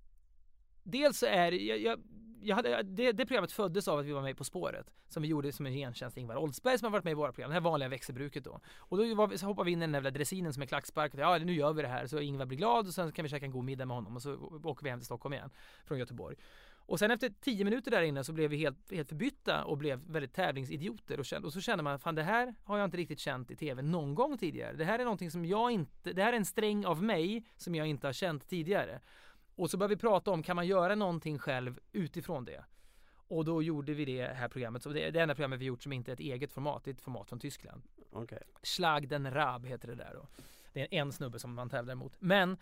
[0.82, 2.00] dels så är det, jag, jag,
[2.42, 5.28] jag hade, det, det programmet föddes av att vi var med På spåret som vi
[5.28, 7.54] gjorde som en gentjänst till Ingvar Oldsberg som har varit med i våra program, det
[7.54, 8.60] här vanliga växelbruket då.
[8.78, 11.12] Och då var så hoppade vi in i den där jävla dressinen som är klackspark.
[11.14, 12.06] Ja, nu gör vi det här.
[12.06, 14.22] Så Ingvar blir glad och sen kan vi käka en god middag med honom och
[14.22, 15.50] så åker vi hem till Stockholm igen
[15.84, 16.36] från Göteborg.
[16.90, 20.00] Och sen efter tio minuter där inne så blev vi helt, helt förbytta och blev
[20.06, 23.18] väldigt tävlingsidioter och, kände, och så kände man fan det här har jag inte riktigt
[23.18, 24.72] känt i tv någon gång tidigare.
[24.72, 27.74] Det här är någonting som jag inte, det här är en sträng av mig som
[27.74, 29.00] jag inte har känt tidigare.
[29.60, 32.64] Och så började vi prata om, kan man göra någonting själv utifrån det?
[33.12, 34.82] Och då gjorde vi det här programmet.
[34.82, 36.84] Så det är det enda programmet vi gjort som inte är ett eget format.
[36.84, 37.82] Det är ett format från Tyskland.
[38.12, 38.42] Okej.
[38.62, 40.26] Schlag den Rab heter det där då.
[40.72, 42.12] Det är en snubbe som man tävlar emot.
[42.18, 42.56] Men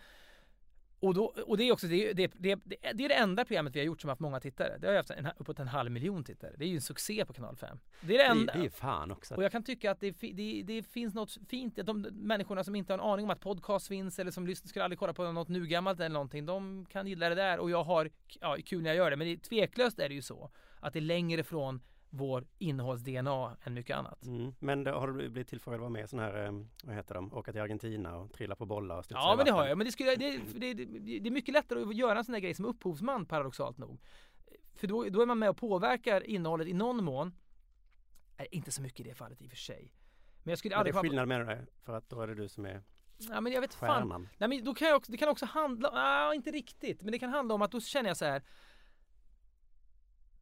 [0.99, 3.75] och, då, och det är också det, det, det, det, det är det enda programmet
[3.75, 4.77] vi har gjort som har haft många tittare.
[4.77, 6.51] Det har ju haft en, uppåt en halv miljon tittare.
[6.57, 7.79] Det är ju en succé på kanal 5.
[8.01, 8.53] Det är det Det, enda.
[8.53, 9.35] det är ju fan också.
[9.35, 12.93] Och jag kan tycka att det, det, det finns något fint, de människorna som inte
[12.93, 15.47] har en aning om att podcast finns eller som lyssnar, skulle aldrig kolla på något
[15.49, 18.89] nu gammalt eller någonting, de kan gilla det där och jag har ja, kul när
[18.89, 19.17] jag gör det.
[19.17, 23.73] Men det, tveklöst är det ju så att det är längre från vår innehålls-DNA än
[23.73, 24.25] mycket annat.
[24.25, 24.53] Mm.
[24.59, 26.51] Men då, har du blivit tillfrågad att vara med i sån här, eh,
[26.83, 29.67] vad heter de, åka till Argentina och trilla på bollar och Ja men det har
[29.67, 30.85] jag, men det, skulle, det, det, det,
[31.19, 33.99] det är mycket lättare att göra en sån där grej som upphovsman paradoxalt nog.
[34.75, 37.35] För då, då är man med och påverkar innehållet i någon mån.
[38.37, 39.93] Nej, inte så mycket i det fallet i och för sig.
[40.43, 42.47] Men jag skulle Men det är skillnad med det, för att då är det du
[42.47, 42.83] som är
[43.19, 43.89] Ja men jag vet fan.
[43.89, 44.29] stjärnan.
[44.37, 47.19] Nej men då kan jag också, det kan också handla, ah, inte riktigt, men det
[47.19, 48.43] kan handla om att då känner jag så här.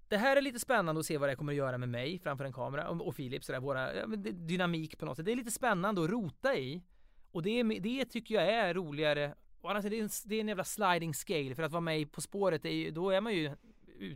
[0.08, 2.46] Det här är lite spännande att se vad det kommer att göra med mig framför
[2.46, 5.26] en kamera och, Filip, sådär, våra dynamik på något sätt.
[5.26, 6.84] Det är lite spännande att rota i.
[7.32, 9.36] Och det, det tycker jag är roligare.
[9.62, 12.00] Och annars är det, en, det är en jävla sliding scale för att vara med
[12.00, 13.56] i På spåret, är ju, då är man ju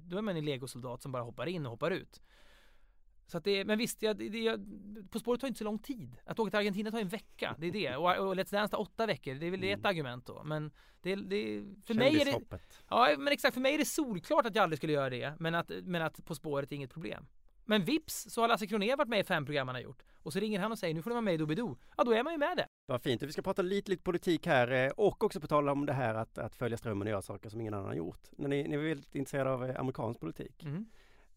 [0.01, 2.21] då är man en legosoldat som bara hoppar in och hoppar ut.
[3.31, 4.59] Så att det, men visst, jag, det, det,
[5.11, 6.17] På spåret tar inte så lång tid.
[6.25, 7.95] Att åka till Argentina tar en vecka, det är det.
[7.95, 10.43] Och, och Let's Dance tar åtta veckor, det är väl ett argument då.
[10.43, 10.71] Men
[11.01, 12.59] det, det, för mig är det...
[12.89, 15.33] Ja men exakt, för mig är det solklart att jag aldrig skulle göra det.
[15.39, 17.27] Men att, men att På spåret är inget problem.
[17.65, 20.03] Men vips så har Lasse Kronér varit med i fem program han har gjort.
[20.23, 21.77] Och så ringer han och säger nu får du vara med i Doobidoo.
[21.97, 22.67] Ja då är man ju med det.
[22.85, 23.23] Vad fint.
[23.23, 26.15] Vi ska prata lite, lite politik här eh, och också på tal om det här
[26.15, 28.27] att, att följa strömmen och göra saker som ingen annan har gjort.
[28.31, 30.85] Ni, ni är väldigt intresserade av eh, amerikansk politik Mm.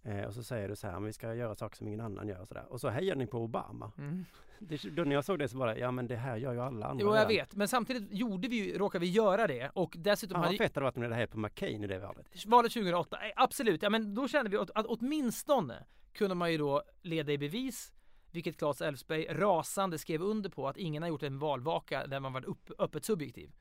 [0.04, 2.28] Eh, och så säger du så här, men vi ska göra saker som ingen annan
[2.28, 2.72] gör och så där.
[2.72, 3.92] Och så hejar ni på Obama.
[3.98, 4.24] Mm.
[4.58, 6.86] Det, då när jag såg det så det, ja men det här gör ju alla
[6.86, 7.28] andra Jo jag redan.
[7.28, 10.58] vet, men samtidigt gjorde vi ju, råkade vi göra det och dessutom Fan hade vad
[10.58, 12.46] fett det hade varit om ni hade hejat på McCain i det valet.
[12.46, 13.82] Valet 2008, eh, absolut.
[13.82, 17.92] Ja, men då kände vi att, att åtminstone kunde man ju då leda i bevis,
[18.30, 22.32] vilket Claes Elfsberg rasande skrev under på, att ingen har gjort en valvaka där man
[22.32, 23.52] varit upp, öppet subjektiv.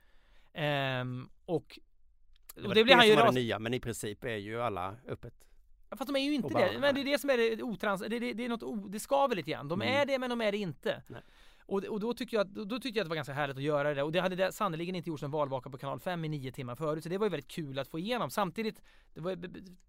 [0.54, 1.80] Ehm, och,
[2.56, 4.62] Det, och det blir han ju som var det nya, men i princip är ju
[4.62, 5.34] alla öppet.
[5.98, 6.80] Fast de är ju inte Obama, det.
[6.80, 8.02] Men det är det som är det otrans...
[8.02, 8.76] Det, det, det är något o...
[8.76, 9.68] Det skaver lite grann.
[9.68, 10.02] De Mm.
[10.02, 11.02] är det, men de är det inte.
[11.08, 11.22] Nej.
[11.66, 13.58] Och, och då, tyckte jag, att- då, då tyckte jag att det var ganska härligt
[13.58, 14.04] att göra det.
[14.04, 16.76] Och det hade det sannerligen inte gjorts en valvaka på kanal 5 i nio timmar
[16.76, 17.04] förut.
[17.04, 18.30] Så det var ju väldigt kul att få igenom.
[18.30, 18.82] Samtidigt,
[19.14, 19.38] var,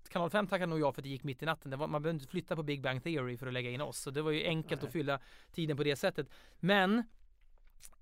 [0.08, 1.78] kanal 5 tackade nog jag för att det gick mitt i natten.
[1.78, 3.98] Var, man behövde inte flytta på Big Bang Theory för att lägga in oss.
[3.98, 4.86] Så det var ju enkelt Nej.
[4.86, 5.18] att fylla
[5.52, 6.28] tiden på det sättet.
[6.60, 7.02] Men...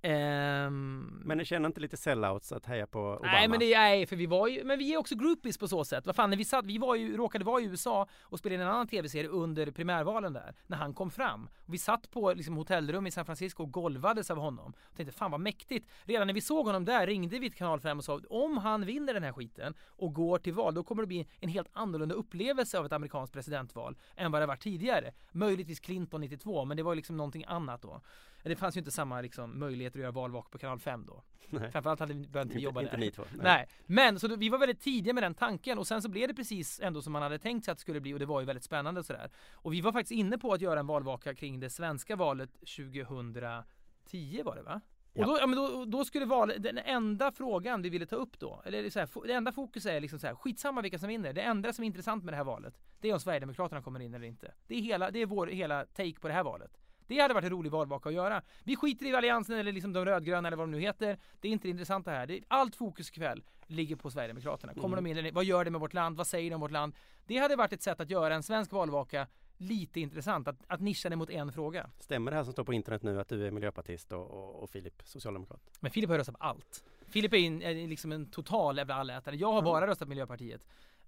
[0.03, 3.33] ehm, Men ni känner inte lite sellouts att heja på Obama?
[3.33, 5.85] Nej men det nej, för vi var ju, men vi är också groupies på så
[5.85, 6.07] sätt.
[6.07, 8.61] Vad fan, när vi satt, vi var ju, råkade vara i USA och spelade in
[8.61, 11.49] en annan tv-serie under primärvalen där, när han kom fram.
[11.67, 14.75] Och vi satt på liksom, hotellrum i San Francisco och golvades av honom.
[14.91, 15.89] Och tänkte fan vad mäktigt.
[16.03, 18.87] Redan när vi såg honom där ringde vi till kanal 5 och sa om han
[18.87, 22.15] vinner den här skiten och går till val, då kommer det bli en helt annorlunda
[22.15, 25.13] upplevelse av ett amerikanskt presidentval än vad det var tidigare.
[25.33, 28.01] Möjligtvis Clinton 92, men det var liksom någonting annat då.
[28.43, 31.23] Det fanns ju inte samma liksom, möjligheter att göra valvaka på kanal 5 då.
[31.51, 31.71] Nej.
[31.73, 33.01] Framförallt hade vi börjat inte Inte, jobba inte där.
[33.01, 33.25] ni två.
[33.43, 33.69] Nej.
[33.87, 36.35] men så då, vi var väldigt tidiga med den tanken och sen så blev det
[36.35, 38.47] precis ändå som man hade tänkt sig att det skulle bli och det var ju
[38.47, 39.31] väldigt spännande och sådär.
[39.53, 44.43] Och vi var faktiskt inne på att göra en valvaka kring det svenska valet 2010
[44.45, 44.81] var det va?
[45.15, 45.23] Ja.
[45.23, 48.39] Och då, ja, men då, då skulle valet, den enda frågan vi ville ta upp
[48.39, 51.33] då, eller så här, det enda fokus är liksom så här, skitsamma vilka som vinner.
[51.33, 54.15] Det enda som är intressant med det här valet, det är om Sverigedemokraterna kommer in
[54.15, 54.55] eller inte.
[54.67, 56.79] Det är hela, det är vår hela take på det här valet.
[57.07, 58.43] Det hade varit en rolig valvaka att göra.
[58.65, 61.19] Vi skiter i alliansen eller liksom de rödgröna eller vad de nu heter.
[61.41, 62.27] Det är inte det intressanta här.
[62.27, 64.75] Det allt fokus ikväll ligger på Sverigedemokraterna.
[64.75, 65.15] Kommer Mm.
[65.17, 66.17] de in vad gör det med vårt land?
[66.17, 66.95] Vad säger de om vårt land?
[67.27, 69.27] Det hade varit ett sätt att göra en svensk valvaka
[69.57, 70.49] lite intressant.
[70.49, 71.91] Att, att nischa det mot en fråga.
[71.99, 74.71] Stämmer det här som står på internet nu att du är miljöpartist och, och, och
[74.71, 75.61] Filip socialdemokrat?
[75.81, 76.85] Men Filip har röstat på allt.
[77.09, 79.37] Filip är, en, är liksom en total jävla allätare.
[79.37, 79.65] Jag har Mm.
[79.65, 80.67] bara röstat på Miljöpartiet.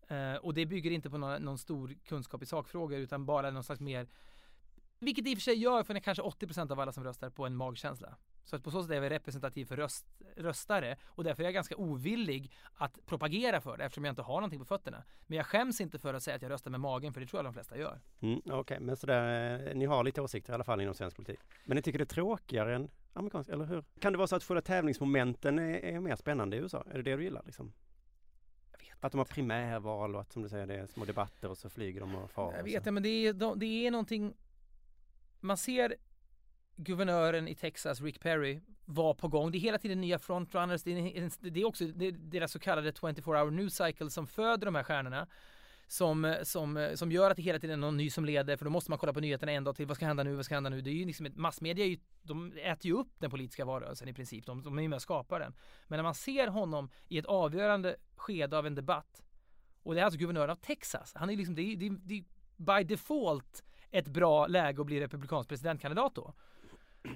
[0.09, 3.65] Eh, och det bygger inte på någon, någon stor kunskap i sakfrågor utan bara någon
[3.65, 4.07] slags mer
[5.05, 7.57] vilket i och för sig gör för kanske 80% av alla som röstar på en
[7.57, 8.17] magkänsla.
[8.45, 11.55] Så att på så sätt är jag representativ för röst, röstare och därför är jag
[11.55, 15.05] ganska ovillig att propagera för det eftersom jag inte har någonting på fötterna.
[15.27, 17.39] Men jag skäms inte för att säga att jag röstar med magen för det tror
[17.39, 18.01] jag de flesta gör.
[18.21, 21.41] Mm, Okej, men sådär, eh, ni har lite åsikter i alla fall inom svensk politik.
[21.65, 23.85] Men ni tycker det är tråkigare än amerikansk, eller hur?
[24.01, 26.85] Kan det vara så att själva tävlingsmomenten är, är mer spännande i USA?
[26.91, 27.73] Är det det du gillar liksom?
[29.01, 31.71] Att de har primärval och att som du säger det är små debatter och så
[31.71, 32.53] flyger de och far.
[32.57, 34.35] Jag vet inte, men det är, de- det är någonting
[35.45, 35.97] man ser
[36.77, 39.51] guvernören i Texas, Rick Perry, var på gång.
[39.51, 40.83] Det är hela tiden nya frontrunners.
[40.83, 44.27] Det är, det är också det är deras så kallade 24 hour news cycle som
[44.27, 45.27] föder de här stjärnorna.
[45.87, 48.71] Som, som, som gör att det hela tiden är någon ny som leder för då
[48.71, 49.87] måste man kolla på nyheterna en dag till.
[49.87, 50.35] Vad ska hända nu?
[50.35, 50.81] Vad ska hända nu?
[50.81, 54.09] Det är ju liksom, ett- massmedia är ju, de äter ju upp den politiska valrörelsen
[54.09, 54.47] i princip.
[54.47, 55.55] De, de är ju med och skapar den.
[55.89, 59.23] Men när man ser honom i ett avgörande skede av en debatt
[59.83, 61.13] och det är alltså guvernören av Texas.
[61.15, 62.25] Han är liksom, det är, det är, det är
[62.57, 63.65] by default
[63.95, 66.35] ett bra läge att bli republikansk presidentkandidat då.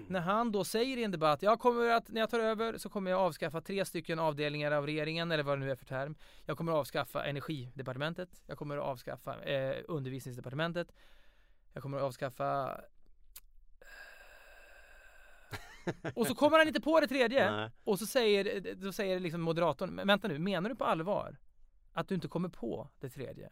[0.08, 2.88] När han då säger i en debatt, jag kommer att, när jag tar över så
[2.88, 6.14] kommer jag avskaffa tre stycken avdelningar av regeringen eller vad det nu är för term.
[6.44, 8.42] Jag kommer att avskaffa energidepartementet.
[8.46, 10.92] Jag kommer att avskaffa eh, undervisningsdepartementet.
[11.72, 12.80] Jag kommer att avskaffa
[16.14, 17.50] och så kommer han inte på det tredje.
[17.50, 17.70] Nej.
[17.84, 21.36] Och så säger, då säger liksom moderatorn, "Men vänta nu, menar du på allvar
[21.92, 23.50] att du inte kommer på det tredje?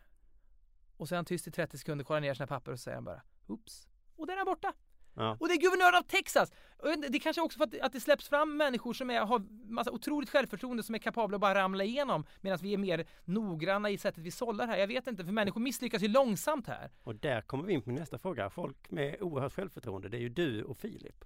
[0.96, 3.22] Och han tyst i 30 sekunder, kollar ner sina papper och så säger han bara,
[3.46, 3.88] oops.
[4.16, 4.72] Och den är borta.
[5.16, 5.36] Ja.
[5.40, 6.52] Och det är guvernören av Texas!
[6.82, 9.42] Det är kanske också för att, att det släpps fram människor som är, har
[9.72, 13.90] massa otroligt självförtroende som är kapabla att bara ramla igenom medan vi är mer noggranna
[13.90, 14.76] i sättet vi sållar här.
[14.76, 16.90] Jag vet inte, för människor misslyckas ju långsamt här.
[17.02, 18.50] Och där kommer vi in på nästa fråga.
[18.50, 21.24] Folk med oerhört självförtroende, det är ju du och Filip.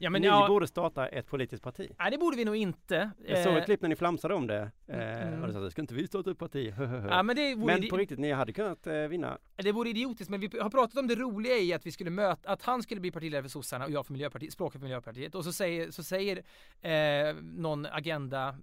[0.00, 1.90] Ja, Ni borde starta ett politiskt parti.
[1.98, 3.10] Nej, det borde vi nog inte.
[3.26, 4.70] Jag såg Eh, ett klipp när ni flamsade om det.
[4.88, 5.34] Mm.
[5.34, 6.74] Eh, och du sa, ska inte vi starta ett parti?
[7.10, 9.38] Ja, men det vore, men på riktigt, ni hade kunnat eh, vinna.
[9.56, 12.50] det vore idiotiskt, men vi har pratat om det roliga i att vi skulle möta,
[12.50, 15.34] att han skulle bli partiledare för sossarna och jag för Miljöpartiet, språket för Miljöpartiet.
[15.34, 16.42] Och så säger, så säger
[16.82, 18.56] eh, någon agenda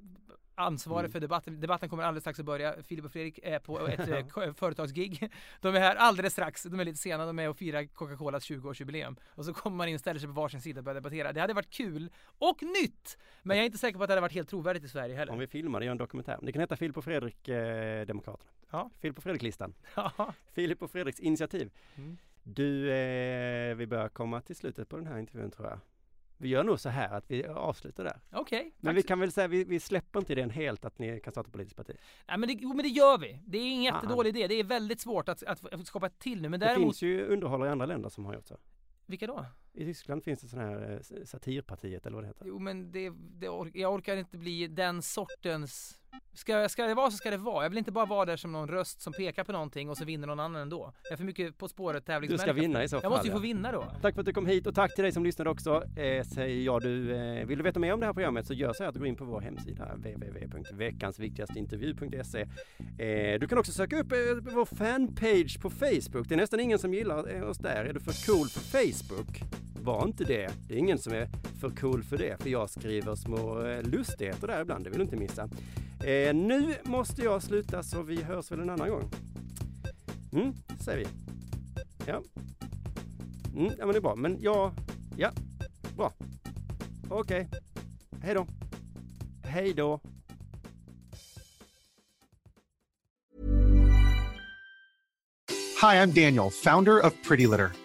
[0.56, 1.12] ansvarig Mm.
[1.12, 1.60] för debatten.
[1.62, 2.84] Debatten kommer alldeles strax att börja.
[2.84, 4.00] Filip och Fredrik är på ett
[4.38, 5.30] eh, företagsgig.
[5.62, 6.64] De är här alldeles strax.
[6.64, 7.26] De är lite sena.
[7.26, 9.16] De är och firar Coca-Colas 20-årsjubileum.
[9.30, 11.34] Och så kommer man in, ställer sig på varsin sida och börjar debattera.
[11.34, 13.18] Det hade varit kul och nytt.
[13.44, 15.34] Men jag är inte säker på att det hade varit helt trovärdigt i Sverige heller.
[15.34, 16.40] Om vi filmar det, gör en dokumentär.
[16.42, 18.50] Det kan heta Filip och Fredrik eh, Demokraterna.
[18.72, 18.90] Ja.
[19.00, 19.74] Filip och Fredrik-listan.
[19.96, 20.34] Ja.
[20.54, 21.72] Filip och Fredriks initiativ.
[21.96, 22.18] Mm.
[22.44, 25.80] Du, eh, vi börjar komma till slutet på den här intervjun tror jag.
[26.38, 28.20] Vi gör nog så här att vi avslutar där.
[28.32, 28.72] Okej.
[28.80, 31.32] Men tack vi kan väl säga, vi, vi släpper inte idén helt att ni kan
[31.34, 31.96] starta politiskt parti.
[32.28, 33.40] Nej men det, jo, men det gör vi.
[33.46, 33.98] Det är ingen Ah.
[34.02, 34.48] jättedålig idé.
[34.48, 36.50] Det är väldigt svårt att, att, att skapa ett till nu.
[36.50, 38.58] Men Det däremot, finns ju underhållare i andra länder som har gjort så.
[39.06, 39.46] vilka då?
[39.74, 42.46] I Tyskland finns det sådana här eh, satirpartiet eller vad det heter.
[42.46, 46.00] Jo men det, det or- jag orkar inte bli den sortens...
[46.34, 47.66] Ska, ska det vara så ska det vara.
[47.66, 50.06] Jag vill inte bara vara där som någon röst som pekar på någonting och så
[50.06, 50.94] vinner någon annan ändå.
[51.04, 52.44] Jag är för mycket På spåret Du tävlingsmänniska.
[52.44, 53.04] ska vinna i så fall.
[53.04, 53.86] Jag måste ju få vinna då.
[54.02, 55.84] Tack för att du kom hit och tack till dig som lyssnade också.
[55.96, 58.74] Eh, säger jag du, eh, vill du veta mer om det här programmet så gör
[58.74, 62.46] så här att du går in på vår hemsida www.veckansviktigaste
[62.98, 64.18] Eh, du kan också söka upp eh,
[64.54, 66.30] vår fanpage på Facebook.
[66.30, 67.86] Det är nästan ingen som gillar eh, oss där.
[67.86, 69.42] Är du för cool för Facebook?
[69.86, 70.52] Var inte det.
[70.68, 71.28] Det är ingen som är
[71.60, 74.84] för cool för det, för jag skriver små eh, lustigheter där ibland.
[74.84, 75.50] Det vill du inte missa.
[76.04, 79.12] Eh, nu måste jag sluta så vi hörs väl en annan gång.
[80.34, 81.08] Mm, säger vi.
[82.06, 82.22] Ja.
[83.56, 84.16] Mm, ja men det är bra.
[84.16, 84.74] Men ja,
[85.18, 85.32] ja,
[85.96, 86.12] bra.
[87.10, 87.50] Okej.
[88.22, 88.48] Hej då.
[89.44, 90.00] Hej då.
[95.82, 97.85] Hi, I'm Daniel, founder of Pretty Litter.